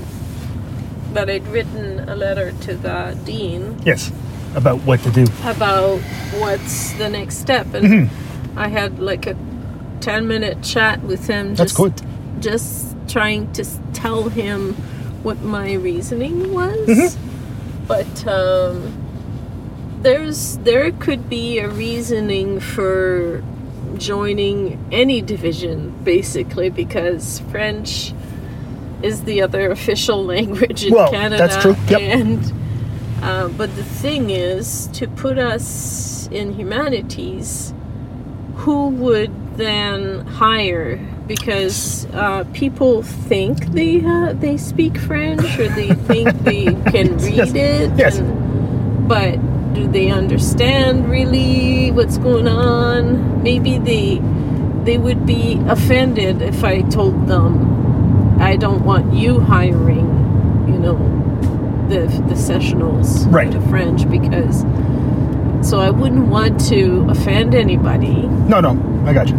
[1.13, 4.12] that I'd written a letter to the dean Yes.
[4.56, 5.26] About what to do.
[5.45, 6.00] about
[6.39, 7.74] what's the next step.
[7.74, 8.10] And Mhm.
[8.58, 9.36] I had like a
[10.02, 11.56] 10 minute chat with him.
[11.56, 11.93] That's just good.
[12.41, 14.74] just trying to s- tell him
[15.24, 16.88] what my reasoning was.
[16.88, 17.15] Mhm.
[17.88, 18.93] But um,
[20.02, 23.43] there's there could be a reasoning for
[23.97, 28.13] joining any division basically because French
[29.04, 31.38] is the other official language in Well, Canada.
[31.38, 31.76] that's true.
[31.90, 32.02] Yep.
[32.02, 32.54] And
[33.24, 37.74] uh, but the thing is to put us in humanities,
[38.56, 40.98] who would then hire?
[41.28, 47.36] Because uh, people think they uh, they speak French or they think they can read
[47.36, 47.52] Yes.
[47.54, 48.18] it, Yes.
[48.20, 49.36] and- but
[49.74, 53.44] do they understand really what's going on?
[53.44, 54.20] Maybe they
[54.84, 57.90] they would be offended if I told them
[58.41, 60.08] I don't want you hiring,
[60.67, 60.97] you know,
[61.89, 63.51] the the sessionals Right.
[63.51, 64.65] to French because
[65.67, 68.23] so I wouldn't want to offend anybody.
[68.47, 68.71] No, no.
[69.06, 69.36] I got you.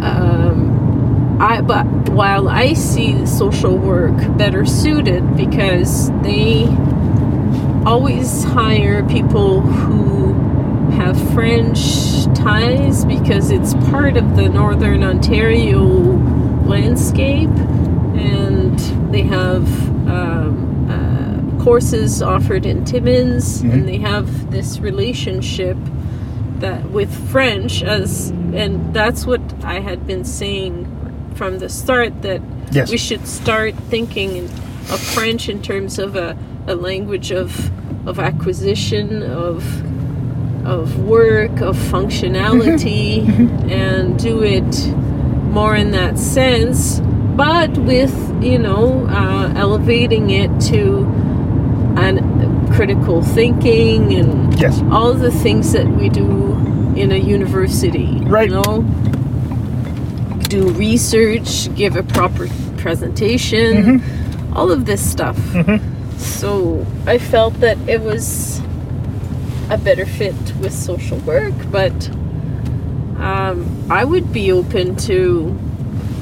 [0.00, 6.66] Um, I but while I see social work better suited because they
[7.84, 10.32] always hire people who
[10.92, 16.07] have French ties because it's part of the Northern Ontario
[16.68, 17.48] landscape,
[18.16, 18.78] and
[19.12, 19.66] they have
[20.08, 23.72] um, uh, courses offered in Timmins, Mhm.
[23.72, 25.76] and they have this relationship
[26.60, 30.86] that with French as and that's what I had been saying
[31.34, 32.40] from the start that
[32.72, 32.90] Yes.
[32.90, 34.44] we should start thinking
[34.90, 37.70] of French in terms of a, a language of
[38.06, 39.62] of acquisition of
[40.66, 43.22] of work of functionality
[43.70, 44.74] and do it
[45.58, 47.00] more in that sense
[47.44, 48.14] but with
[48.50, 51.04] you know uh, elevating it to
[52.04, 52.14] an
[52.74, 54.80] critical thinking and Yes.
[54.92, 56.28] all the things that we do
[57.02, 58.10] in a university.
[58.36, 58.48] Right.
[58.50, 58.82] You know,
[60.54, 64.02] do research, give a proper presentation,
[64.56, 65.38] all of this stuff.
[66.18, 68.60] So I felt that it was
[69.70, 71.94] a better fit with social work, but
[73.18, 75.58] um, I would be open to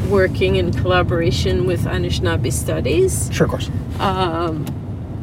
[0.08, 3.70] working in collaboration with Anishinaabe Studies Sure, of course.
[3.98, 4.64] um,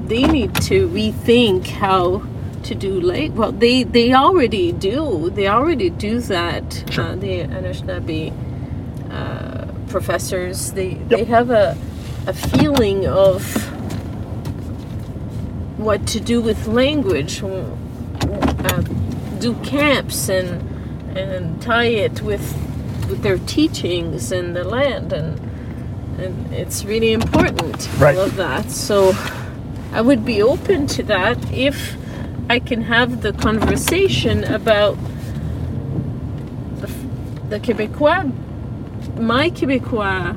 [0.08, 2.24] they need to rethink how
[2.64, 7.04] to do like well they they already do they already do that Sure.
[7.06, 8.32] uh, the Anishinaabe
[9.12, 11.78] uh, professors they they have a
[12.28, 13.44] a feeling of
[15.78, 18.82] what to do with language uh,
[19.40, 20.62] do camps and
[21.16, 22.56] and tie it with
[23.10, 25.40] with their teachings and the land and
[26.20, 28.18] and it's really important Right.
[28.18, 29.14] all of that so
[29.94, 31.96] i would be open to that if
[32.50, 34.98] i can have the conversation about
[36.80, 36.88] the,
[37.50, 38.32] the quebecois
[39.20, 40.36] my quebecois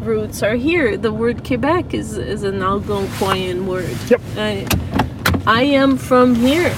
[0.00, 4.20] roots are here the word quebec is is an algonquian word Yep.
[4.36, 4.66] I,
[5.46, 6.74] I am from here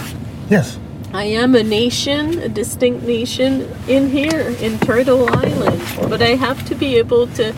[0.49, 0.79] Yes.
[1.13, 6.65] I am a nation, a distinct nation in here in Turtle Island, but I have
[6.67, 7.55] to be able to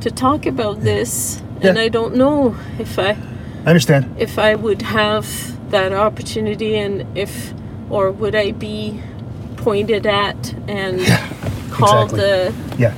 [0.00, 3.16] to talk about this, and I don't know if I
[3.64, 4.14] I understand.
[4.18, 5.26] if I would have
[5.70, 7.52] that opportunity, and if
[7.90, 9.00] or would I be
[9.56, 11.00] pointed at and
[11.72, 12.78] called exactly.
[12.78, 12.94] Yeah.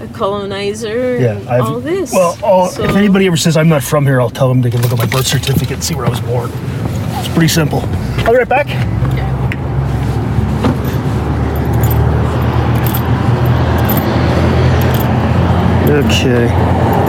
[0.00, 1.36] a, a colonizer Yeah.
[1.36, 2.12] and I've, all this?
[2.12, 4.70] Well, oh, So- if anybody ever says I'm not from here, I'll tell them they
[4.70, 6.50] can look at my birth certificate and see where I was born.
[7.18, 7.80] It's pretty simple.
[8.24, 8.66] I'll be right back.
[16.06, 17.05] Okay.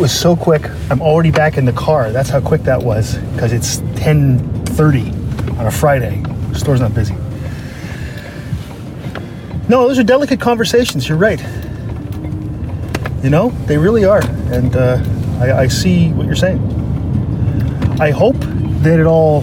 [0.00, 0.62] Was so quick.
[0.90, 2.10] I'm already back in the car.
[2.10, 6.22] That's how quick that was because it's 10:30 on a Friday.
[6.54, 7.14] store's not busy.
[9.68, 11.06] No, those are delicate conversations.
[11.06, 11.40] You're right.
[13.22, 15.02] You know, they really are, and uh,
[15.38, 16.58] I, I see what you're saying.
[18.00, 18.36] I hope
[18.82, 19.42] that it all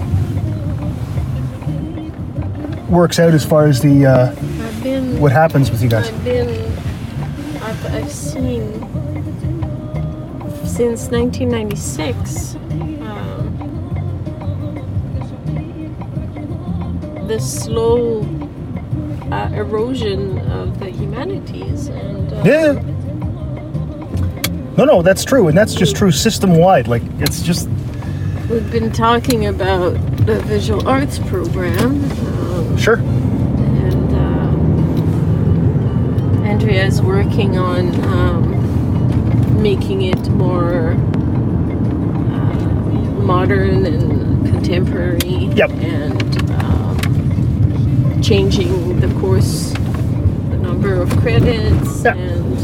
[2.89, 5.20] works out as far as the uh, I've been.
[5.20, 6.10] what happens with you guys.
[6.10, 6.50] I've been.
[7.62, 9.16] I've, I've seen
[10.78, 12.54] since 1996
[13.02, 13.58] um,
[17.28, 18.22] the slow
[19.32, 22.74] uh, erosion of the humanities and uh, Yeah.
[24.78, 26.88] No, no, that's true, and that's just true system wide.
[26.88, 27.68] Like it's just
[28.48, 29.94] we've been talking about
[30.28, 32.04] the visual arts program
[32.54, 32.98] um, sure.
[32.98, 34.52] and uh,
[36.48, 38.47] Andrea is working on um,
[39.58, 42.54] making it more uh,
[43.24, 45.50] modern and contemporary.
[45.56, 45.72] Yep.
[45.72, 49.72] And um, changing the course,
[50.50, 52.13] the number of credits, Yeah.
[52.15, 52.58] and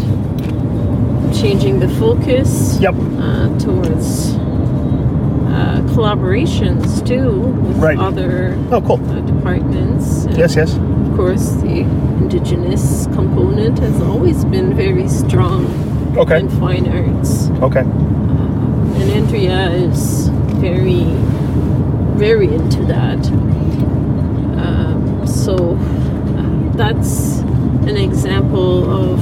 [1.36, 2.96] changing the focus Yep.
[3.18, 7.98] uh, towards uh, collaborations too with Right.
[7.98, 9.00] other Oh, cool.
[9.10, 10.26] uh, departments.
[10.26, 10.76] And Yes, yes.
[10.78, 11.82] Of course, the
[12.22, 15.66] indigenous component has always been very strong
[16.16, 16.40] Okay.
[16.40, 17.50] in fine arts.
[17.62, 17.80] Okay.
[17.82, 20.28] And Andrea is
[20.62, 21.06] very,
[22.18, 23.18] very into that.
[24.58, 27.40] Um, so uh, that's
[27.90, 29.20] an example of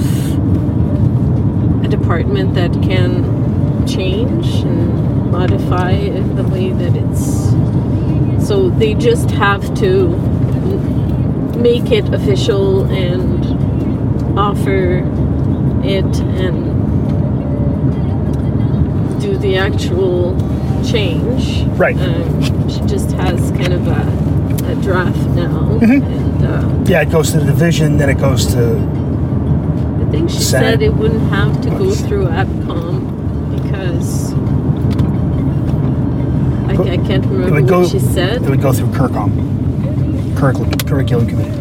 [1.86, 7.51] a department that can change and modify the way that it's.
[8.45, 10.09] So they just have to
[11.57, 15.07] make it official and offer
[15.84, 16.70] it and
[19.41, 20.35] the actual
[20.85, 21.63] change.
[21.77, 21.97] Right.
[21.97, 25.79] Um, she just has kind of a, a draft now.
[25.81, 26.03] Mhm.
[26.03, 28.77] And uh, Yeah, it goes to the division, then it goes to
[30.07, 30.71] I think she Senate.
[30.73, 34.33] said it wouldn't have to go through APCOM because
[36.69, 38.41] I, I can't remember would what she said.
[38.43, 39.31] it would go through Curcom,
[40.37, 41.61] curriculum committee.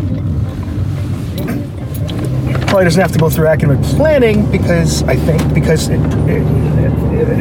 [2.71, 5.99] Probably doesn't have to go through academic planning because I think because it,
[6.29, 6.43] it,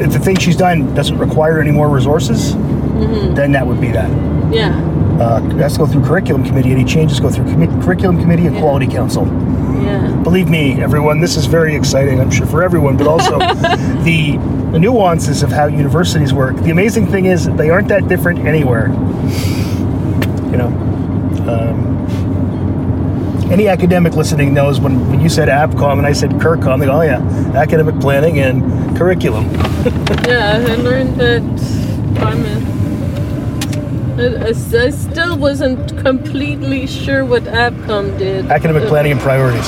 [0.02, 3.34] if the thing she's done doesn't require any more resources, Mm-hmm.
[3.36, 4.10] then that would be that.
[4.54, 4.76] Yeah,
[5.22, 6.72] Uh, it has to go through curriculum committee.
[6.72, 8.62] Any changes go through commi- curriculum committee and Yeah.
[8.62, 9.26] quality council.
[9.82, 10.12] yeah.
[10.24, 13.38] Believe me, everyone, this is very exciting, I'm sure, for everyone, but also
[14.04, 14.38] the
[14.78, 16.58] nuances of how universities work.
[16.58, 18.88] The amazing thing is they aren't that different anywhere.
[20.52, 20.68] You know,
[21.48, 21.89] um,
[23.52, 26.94] any academic listening knows when, when you said APCOM and I said CURCOM, they go,
[27.00, 27.20] oh yeah,
[27.56, 29.46] academic planning and curriculum.
[30.28, 31.42] Yeah, I learned that
[32.22, 32.60] I'm a,
[34.46, 34.50] I,
[34.86, 38.46] I still wasn't completely sure what APCOM did.
[38.52, 39.68] Academic Uh, planning and priorities.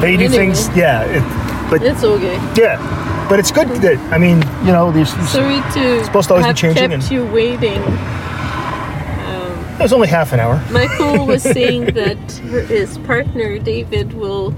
[0.00, 0.28] They do Anyway.
[0.36, 2.36] things, yeah, it, but It's okay.
[2.56, 2.78] yeah,
[3.28, 6.54] but it's good that, I mean, you know, these, Sorry to supposed to always be
[6.54, 7.82] changing kept and- you waiting.
[9.82, 10.62] It was only half an hour.
[10.70, 12.16] Michael was saying that
[12.50, 14.52] her, his partner David will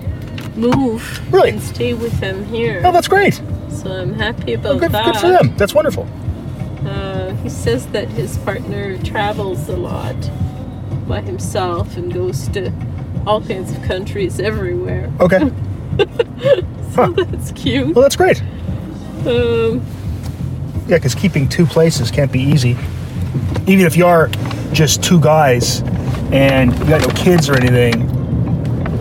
[0.55, 1.03] move
[1.33, 1.49] Really?
[1.49, 2.83] and stay with him here.
[2.85, 3.41] Oh, that's great.
[3.71, 5.05] so I'm happy Oh, about good, that.
[5.07, 5.57] good for them.
[5.57, 6.07] That's wonderful.
[6.87, 10.15] Uh, he says that his partner travels a lot
[11.09, 12.71] by himself and goes to
[13.27, 15.11] all kinds of countries everywhere.
[15.21, 15.51] Okay.
[16.95, 17.93] So that's cute.
[17.97, 18.41] Well, that's great.
[19.27, 19.85] Um,
[20.87, 22.77] Yeah, because keeping two places can't be easy.
[23.67, 24.29] Even if you are
[24.75, 25.83] just two guys
[26.33, 28.09] and you got no kids or anything,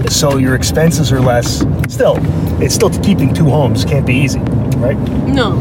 [0.08, 1.60] so your expenses are less.
[1.92, 2.18] Still,
[2.62, 4.40] it's still keeping two homes can't be easy,
[4.78, 4.98] right?
[5.28, 5.60] no,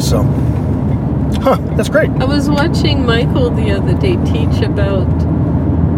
[0.00, 0.22] So,
[1.42, 1.56] huh?
[1.76, 2.10] That's great.
[2.10, 5.08] I was watching Michael the other day teach about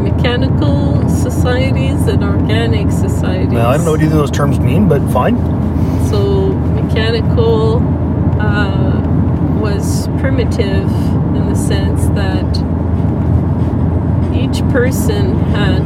[0.03, 3.53] mechanical societies and organic societies.
[3.53, 5.37] Well, I don't know what either of those terms mean, but fine.
[6.09, 7.77] So mechanical
[8.41, 9.01] uh,
[9.61, 10.89] was primitive
[11.69, 12.51] sense that
[14.35, 15.85] each person had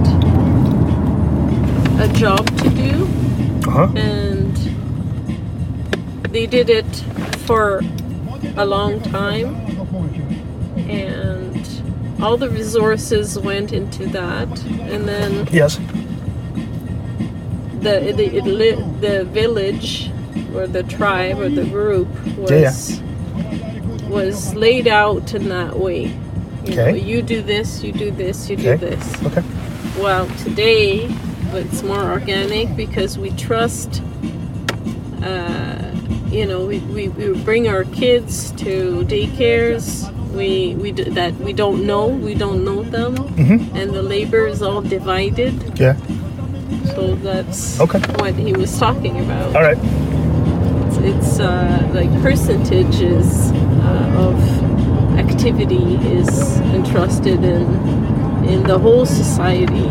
[2.01, 3.07] a job to do
[3.67, 3.89] Uh huh.
[3.97, 4.55] and
[6.33, 6.91] they did it
[7.47, 7.83] for
[8.57, 9.55] a long time
[10.89, 11.57] and
[12.23, 14.49] all the resources went into that
[14.93, 15.79] and then Yes.
[17.81, 18.45] the the it
[19.01, 20.11] the village
[20.55, 22.09] or the tribe or the group
[22.39, 23.06] was Yeah, yeah.
[24.17, 26.05] Was laid out in that way.
[26.65, 26.99] You know, Okay.
[26.99, 29.05] you do this, you do this, you do this.
[29.25, 29.43] Okay.
[30.01, 31.09] Well, today
[31.53, 34.03] it's more organic because we trust
[35.23, 35.83] uh,
[36.29, 40.13] you know, we, we, we bring our kids to daycares.
[40.33, 43.75] We, we d- that we don't know, we don't know them, mm-hmm.
[43.77, 45.79] and the labor is all divided.
[45.79, 45.97] Yeah.
[46.95, 48.01] So that's Okay.
[48.23, 49.57] what he was talking about.
[49.57, 49.79] All right.
[50.87, 53.51] It's, it's uh, like percentages
[54.17, 54.35] of
[55.19, 57.63] activity is entrusted in
[58.47, 59.89] in the whole society.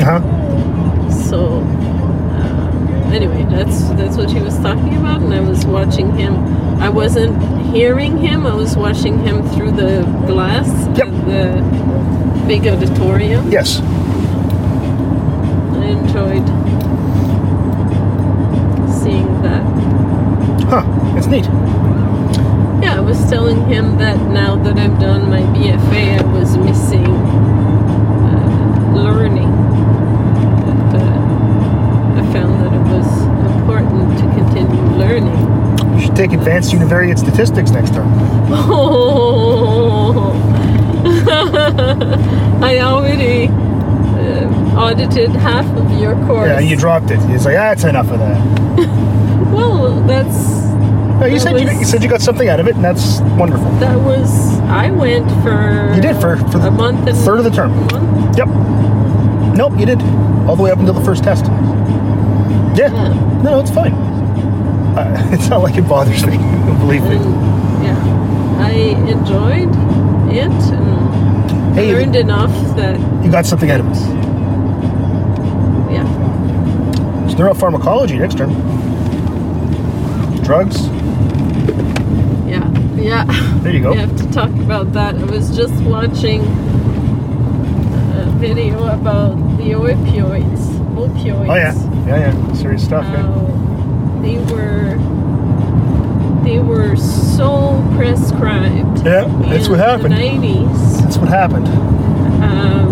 [0.00, 1.10] Uh huh.
[1.10, 6.34] So uh, anyway, that's that's what he was talking about, and I was watching him.
[6.80, 7.34] I wasn't
[7.74, 8.46] hearing him.
[8.46, 10.68] I was watching him through the glass
[10.98, 11.08] Yep.
[11.26, 13.50] the big auditorium.
[13.52, 13.80] Yes.
[15.80, 16.46] I enjoyed
[19.02, 19.62] seeing that.
[20.68, 20.84] Huh.
[21.16, 21.46] It's neat.
[23.10, 29.50] Was telling him that now that I've done my BFA, I was missing uh, learning.
[30.64, 33.08] That uh, I found that it was
[33.56, 35.98] important to continue learning.
[35.98, 38.06] You should take advanced univariate statistics next term.
[38.52, 40.30] Oh,
[42.62, 46.48] I already uh, audited half of your course.
[46.48, 47.18] Yeah, you dropped it.
[47.22, 48.38] It's like, ah, that's enough of that.
[49.52, 50.59] well, that's
[51.20, 53.20] No, you said you, was- you said you got something out of it, and that's
[53.38, 53.70] wonderful.
[53.78, 54.58] that was.
[54.60, 55.92] I went for.
[55.94, 57.72] You did for- for the a month and third of the term.
[57.86, 58.38] Month?
[58.38, 58.48] Yep.
[59.56, 60.00] Nope, you did.
[60.48, 61.44] All the way up until the first test.
[61.44, 62.90] Yeah.
[62.92, 63.40] Yeah.
[63.42, 63.92] No, it's fine.
[63.92, 66.36] Uh, it's not like it bothers me.
[66.80, 67.16] Believe me.
[67.16, 68.70] And yeah, I
[69.10, 69.68] enjoyed
[70.32, 73.96] it and Hey, learned enough that You got something out of it.
[75.92, 77.24] yeah.
[77.26, 78.50] It's neuropharmacology next term.
[80.42, 80.88] Drugs.
[82.48, 83.24] Yeah, yeah.
[83.62, 83.90] There you go.
[83.92, 85.14] We have to talk about that.
[85.14, 90.60] I was just watching a video about the opioids.
[90.94, 91.48] Opioids.
[91.48, 91.74] Oh yeah.
[92.06, 92.52] Yeah, yeah.
[92.54, 93.04] Serious stuff.
[93.04, 93.26] Yeah.
[94.22, 94.98] They were
[96.44, 99.04] they were so prescribed.
[99.04, 100.14] Yeah, that's in what happened.
[100.14, 101.02] The nineties.
[101.02, 101.68] That's what happened.
[101.68, 102.89] Um,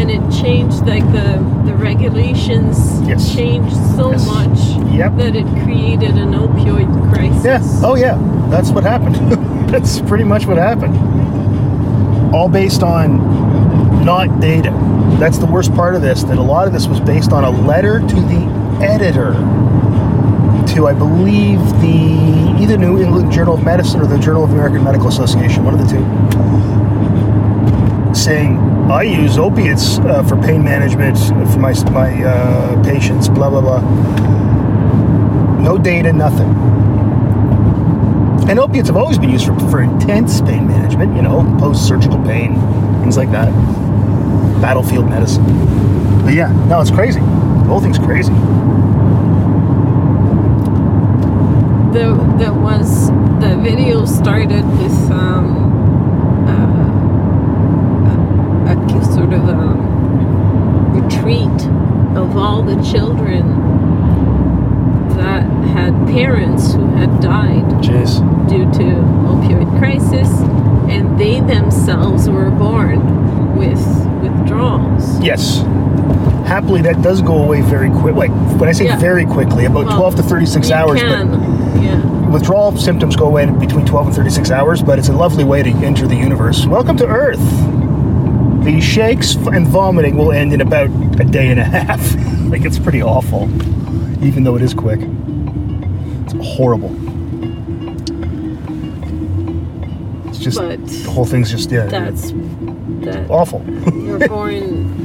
[0.00, 1.28] and it changed like the
[1.64, 3.34] the regulations Yes.
[3.34, 4.26] changed so Yes.
[4.26, 4.58] much
[4.92, 5.16] Yep.
[5.18, 7.44] that it created an opioid crisis.
[7.44, 7.60] Yeah.
[7.88, 8.16] Oh yeah.
[8.50, 9.16] That's what happened.
[9.70, 10.96] that's pretty much what happened.
[12.34, 13.18] All based on
[14.04, 14.72] not data.
[15.18, 16.22] That's the worst part of this.
[16.24, 18.40] That a lot of this was based on a letter to the
[18.82, 19.32] editor
[20.74, 24.82] to I believe the either New England Journal of Medicine or the Journal of American
[24.84, 26.04] Medical Association, one of the two,
[28.14, 28.58] saying
[28.90, 31.18] I use opiates uh, for pain management
[31.52, 33.28] for my my uh, patients.
[33.28, 33.80] Blah blah blah.
[35.60, 36.48] No data, nothing.
[38.48, 42.20] And opiates have always been used for, for intense pain management, you know, post surgical
[42.24, 42.54] pain,
[43.02, 43.50] things like that.
[44.60, 45.44] Battlefield medicine.
[46.24, 47.20] But yeah, no, it's crazy.
[47.20, 48.32] The whole thing's crazy.
[51.92, 53.08] the that was
[53.40, 55.72] the video started with um,
[56.46, 56.90] uh,
[58.70, 59.74] a, a sort of a
[60.94, 61.58] retreat
[62.16, 63.46] of all the children
[65.16, 65.42] that
[65.74, 68.18] had parents who had died Jeez.
[68.48, 68.84] due to
[69.28, 70.28] opioid crisis
[70.90, 73.78] and they themselves were born with
[74.22, 75.62] withdrawals Yes.
[76.46, 78.16] Happily, that does go away very quick.
[78.16, 78.98] Like when I say Yeah.
[78.98, 81.00] very quickly, about Well, 12 to 36 you hours.
[81.00, 84.82] can, yeah withdrawal symptoms go away in between 12 and 36 hours.
[84.82, 86.64] But it's a lovely way to enter the universe.
[86.66, 87.40] Welcome to Earth.
[88.64, 90.90] The shakes and vomiting will end in about
[91.20, 92.00] a day and a half.
[92.50, 93.42] like it's pretty awful,
[94.24, 95.00] even though it is quick.
[95.02, 96.90] It's horrible.
[100.28, 102.32] It's just But the whole thing's just yeah, that's
[103.02, 103.64] that awful.
[103.94, 104.96] you're born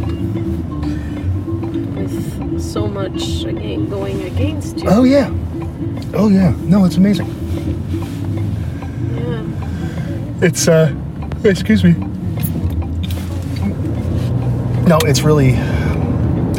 [1.95, 4.89] with so much again going against you.
[4.89, 5.29] oh yeah,
[6.13, 6.53] oh yeah.
[6.63, 7.27] No, it's amazing.
[9.15, 10.45] Yeah.
[10.45, 10.93] It's uh,
[11.43, 11.95] excuse me.
[14.87, 15.53] No, it's really,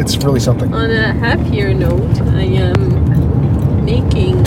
[0.01, 0.74] it's really something.
[0.74, 4.45] On a happier note, I am making.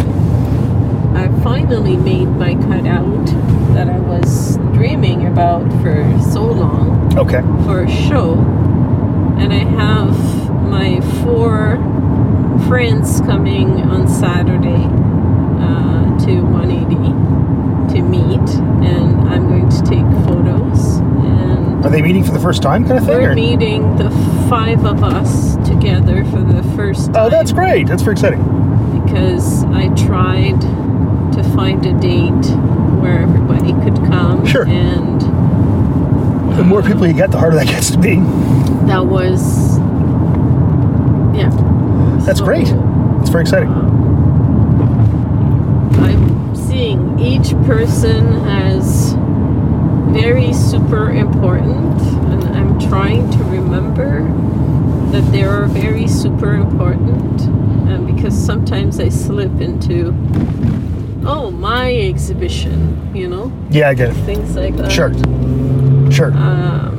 [1.15, 3.25] I finally made my cutout
[3.73, 7.41] that I was dreaming about for so long Okay.
[7.65, 8.33] for a show,
[9.39, 11.77] and I have my four
[12.67, 14.83] friends coming on Saturday
[15.63, 18.49] uh, to 180 to meet,
[18.85, 21.78] and I'm going to take photos and.
[21.89, 23.17] Are they meeting for the first time, kind of thing?
[23.17, 24.11] We're or- meeting the
[24.47, 27.25] five of us together for the first oh, time.
[27.25, 27.87] Oh, that's great.
[27.87, 28.43] That's very exciting.
[29.03, 30.61] Because I tried
[31.33, 32.45] to find a date
[33.01, 34.45] where everybody could come.
[34.45, 34.67] Sure.
[34.67, 35.19] And
[36.59, 38.17] The more people you get, the harder that gets to be.
[38.85, 39.79] that was.
[41.35, 41.49] Yeah.
[42.23, 42.67] That's So, great.
[43.21, 43.69] It's very exciting.
[43.69, 43.89] Um,
[45.99, 48.88] I'm seeing each person as
[50.13, 52.01] very super important,
[52.31, 54.23] and I'm trying to remember
[55.11, 57.41] that they are very super important.
[57.89, 60.09] And because sometimes I slip into,
[61.25, 64.13] oh, my exhibition, you know, Yeah, I get it.
[64.25, 64.91] things like that.
[64.91, 65.11] Sure.
[66.11, 66.31] Sure.
[66.33, 66.97] Um,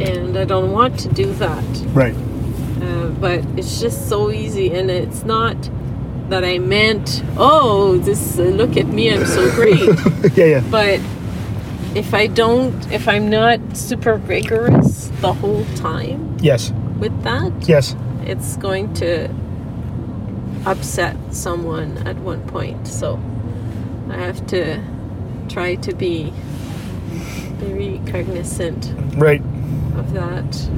[0.00, 1.64] and I don't want to do that.
[1.94, 2.14] right.
[2.82, 5.54] Uh, but it's just so easy, and it's not
[6.30, 9.80] that I meant, oh, this uh, look at me, I'm so great.
[10.36, 10.60] yeah, yeah.
[10.70, 11.00] but
[11.94, 16.72] if I don't, if I'm not super rigorous the whole time Yes.
[16.98, 17.96] with that, Yes.
[18.24, 19.28] it's going to
[20.66, 22.86] upset someone at one point.
[22.86, 23.18] So
[24.08, 24.80] I have to
[25.48, 26.32] try to be
[27.58, 29.42] very cognizant Right.
[29.96, 30.68] of that.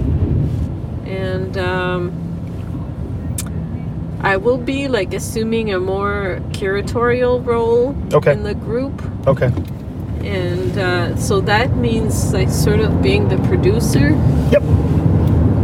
[1.07, 2.32] And um,
[4.23, 8.33] I will be like assuming a more curatorial role Okay.
[8.33, 9.03] in the group.
[9.27, 9.51] Okay.
[10.25, 14.11] And uh, so that means like sort of being the producer
[14.53, 14.63] Yep.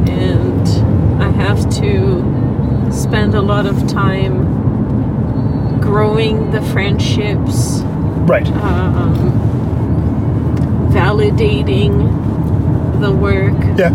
[0.09, 0.69] and
[1.23, 4.59] I have to spend a lot of time
[5.81, 7.81] growing the friendships,
[8.27, 8.47] Right.
[8.49, 9.15] um,
[10.91, 11.93] validating
[13.01, 13.55] the work.
[13.79, 13.93] Yeah.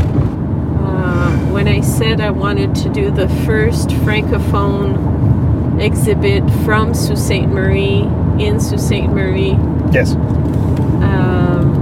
[1.51, 7.47] When I said I wanted to do the first francophone exhibit from Sault Ste.
[7.47, 8.01] Marie
[8.39, 9.07] in Sault Ste.
[9.09, 9.57] Marie,
[9.91, 10.15] Yes.
[10.15, 11.79] um,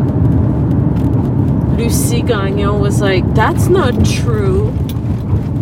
[1.77, 4.73] Lucie Gagnon was like, That's not true.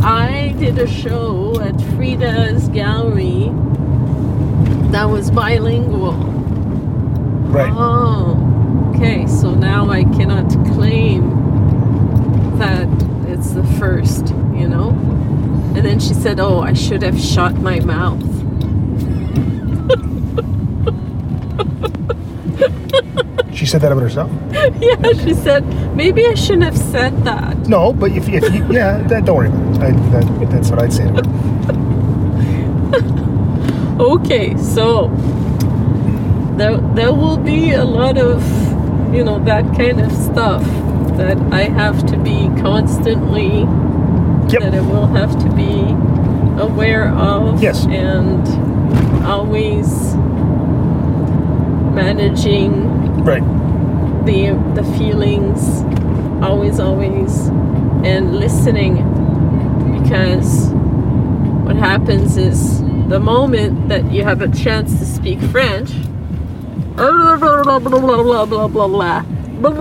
[0.02, 3.52] I did a show at Frida's Gallery
[4.92, 6.14] that was bilingual.
[6.14, 7.72] Right.
[7.76, 9.28] Oh, okay.
[9.28, 11.30] So now I cannot claim
[12.58, 12.88] that
[13.90, 14.90] first, you know?
[15.76, 18.24] And then she said, Oh, I should have shut my mouth.
[23.60, 24.32] She said that about herself.
[24.80, 25.64] yeah, she said,
[25.94, 27.58] Maybe I shouldn't have said that.
[27.68, 29.82] No, but if, if you, yeah, that, don't worry about it.
[29.82, 31.06] I, that, that's what I'd say.
[31.08, 31.24] to her.
[34.16, 35.10] Okay, so
[36.56, 38.42] there, there will be a lot of,
[39.14, 40.64] you know, that kind of stuff
[41.20, 43.68] that I have to be constantly
[44.52, 44.62] Yep.
[44.64, 45.74] that I will have to be
[46.60, 47.62] aware of.
[47.62, 47.86] Yes.
[47.86, 48.42] And
[49.26, 50.16] always
[51.94, 52.72] managing
[53.24, 53.44] Right.
[54.26, 55.84] the the feelings,
[56.42, 57.48] always, always,
[58.04, 58.96] and listening,
[60.02, 60.70] because
[61.66, 65.92] what happens is the moment that you have a chance to speak French.
[66.96, 69.24] Blah, blah, blah, blah, blah, blah, blah, blah.
[69.62, 69.72] Blah,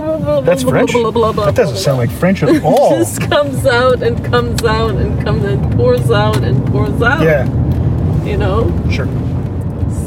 [1.31, 2.93] blah, That doesn't sound like French at all.
[2.95, 7.21] it Just comes out and comes out and comes and pours out and pours out.
[7.21, 7.45] Yeah.
[8.25, 8.69] You know?
[8.91, 9.07] Sure.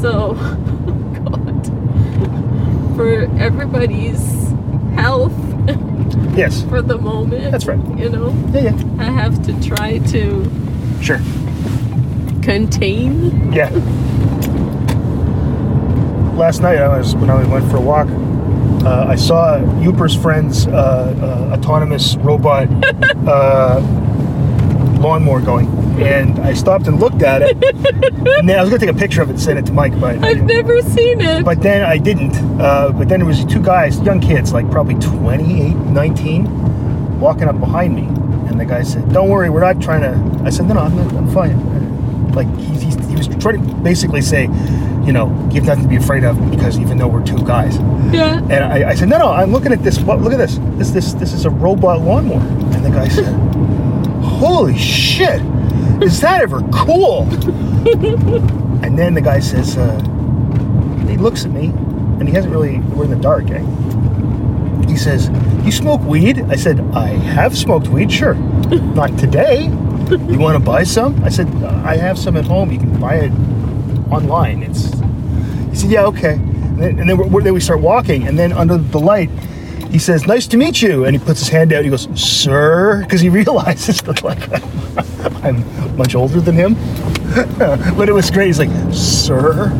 [0.01, 0.33] So,
[1.25, 1.65] God,
[2.95, 4.21] for everybody's
[4.95, 5.33] health
[6.35, 6.63] Yes.
[6.63, 7.79] for the moment, That's right.
[7.97, 8.77] You know, Yeah, yeah.
[8.99, 10.49] I have to try to
[11.01, 11.19] Sure.
[12.41, 13.51] contain.
[13.53, 13.69] Yeah.
[16.35, 18.07] Last night, I was when I went for a walk.
[18.85, 20.71] Uh, I saw Uper's friend's uh,
[21.51, 22.67] uh, autonomous robot
[23.27, 23.79] uh,
[24.99, 25.67] lawnmower going,
[26.01, 27.63] and I stopped and looked at it.
[27.63, 29.73] and then I was going to take a picture of it and send it to
[29.73, 31.45] Mike, but I've never seen it.
[31.45, 32.35] But then I didn't.
[32.59, 37.59] Uh, but then there was two guys, young kids, like probably 28, 19, walking up
[37.59, 38.03] behind me.
[38.49, 40.95] And the guy said, "Don't worry, we're not trying to." I said, "No, no, I'm,
[40.95, 41.57] not, I'm fine."
[42.35, 44.43] Like he's, he's, he was trying to basically say,
[45.05, 47.77] you know, you have nothing to be afraid of because even though we're two guys.
[48.13, 48.39] yeah.
[48.43, 49.99] And I, I said, "No, no, I'm looking at this.
[49.99, 50.57] What, look at this.
[50.77, 53.33] This, this, this is a robot lawnmower." And the guy said,
[54.23, 55.41] "Holy shit!
[56.01, 57.23] Is that ever cool?"
[58.83, 59.99] and then the guy says, uh,
[61.07, 61.65] he looks at me,
[62.19, 62.79] and he hasn't really.
[62.79, 63.63] We're in the dark, eh?
[64.87, 65.29] He says,
[65.65, 68.33] "You smoke weed?" I said, "I have smoked weed, sure.
[68.95, 69.67] Not today.
[70.19, 72.71] You want to buy some?" I said, uh, "I have some at home.
[72.71, 73.31] You can buy it
[74.11, 74.63] online.
[74.63, 74.91] It's."
[75.71, 78.77] He said, "Yeah, okay." And then, and then, then we start walking, and then under
[78.77, 79.29] the light,
[79.91, 81.83] he says, "Nice to meet you." And he puts his hand out.
[81.83, 84.41] He goes, "Sir," because he realizes that like
[85.43, 85.63] I'm
[85.97, 86.75] much older than him.
[87.97, 88.47] but it was great.
[88.47, 89.71] He's like, "Sir."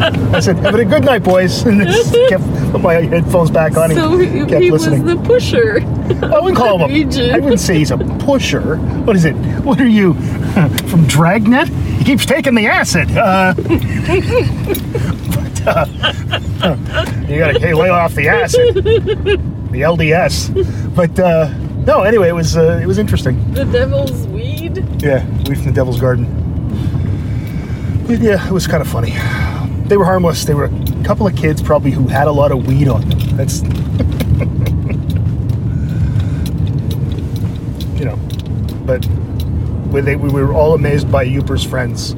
[0.00, 3.90] I said, "Have a good night, boys," and just kept put my headphones back on.
[3.90, 5.04] So he, kept he listening.
[5.04, 5.80] was the pusher.
[6.24, 6.90] I wouldn't call him.
[6.90, 8.76] A, I wouldn't say he's a pusher.
[8.76, 9.34] What is it?
[9.64, 10.14] What are you
[10.88, 11.68] from Dragnet?
[11.68, 13.10] He keeps taking the acid.
[13.10, 13.66] Uh, but,
[15.66, 15.86] uh,
[17.28, 20.94] you gotta hey, lay off the acid, the LDS.
[20.94, 21.48] But uh,
[21.84, 23.52] no, anyway, it was uh, it was interesting.
[23.52, 24.84] The devil's weed.
[25.02, 26.26] Yeah, weed from the devil's garden.
[28.06, 29.12] But yeah, it was kind of funny
[29.90, 30.44] they were harmless.
[30.44, 33.18] They were a couple of kids probably who had a lot of weed on them.
[33.36, 33.62] That's
[37.98, 38.16] you know,
[38.86, 39.04] but
[39.88, 42.14] we, they, we were all amazed by Uper's friends,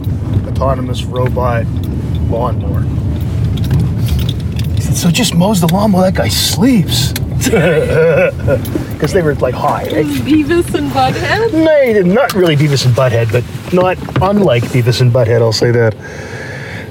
[0.46, 1.64] autonomous robot
[2.28, 2.82] lawnmower.
[4.80, 7.14] So just mows the lawn while that guy sleeps.
[9.02, 10.06] Because they were like high, right?
[10.06, 11.52] Beavis and Butthead?
[11.52, 13.42] No, not really Beavis and Butthead, but
[13.74, 15.96] not unlike Beavis and Butthead, I'll say that.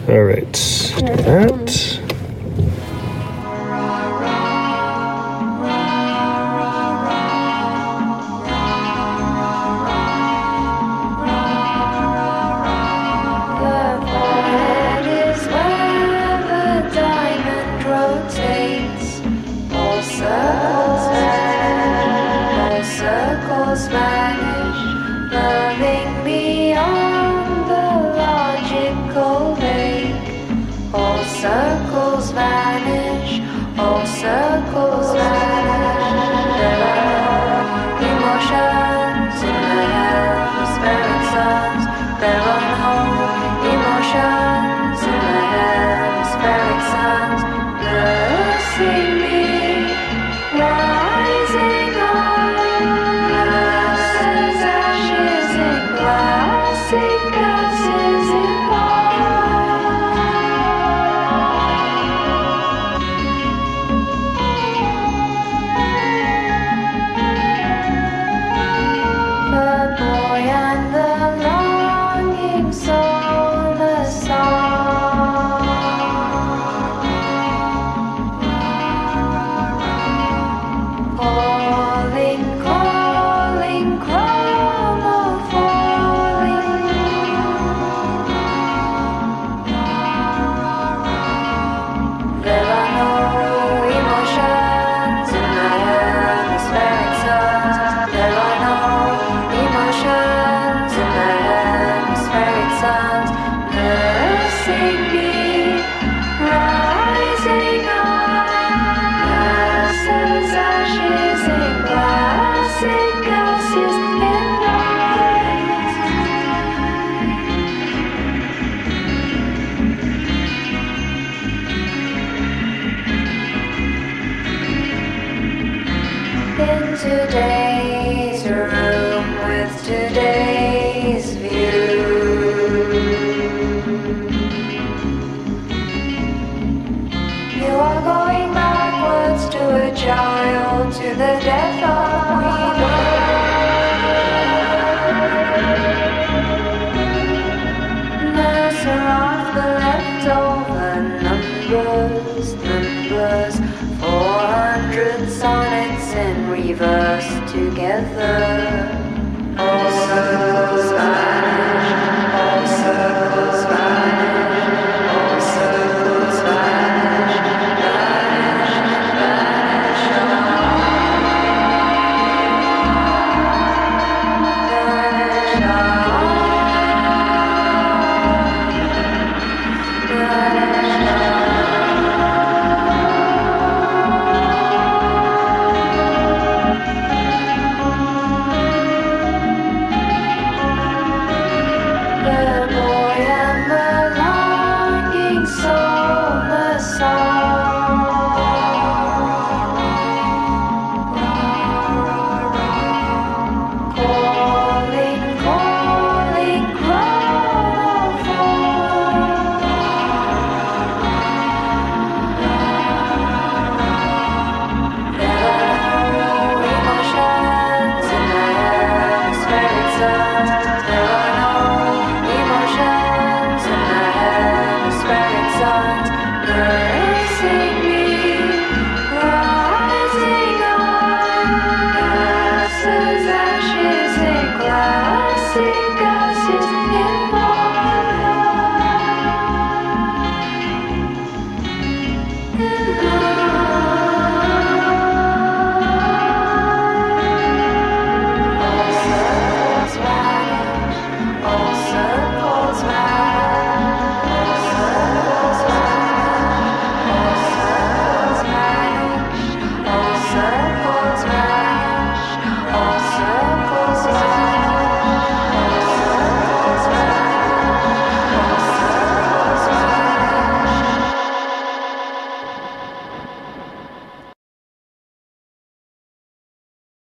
[0.08, 0.52] All right.
[0.98, 1.81] Do that.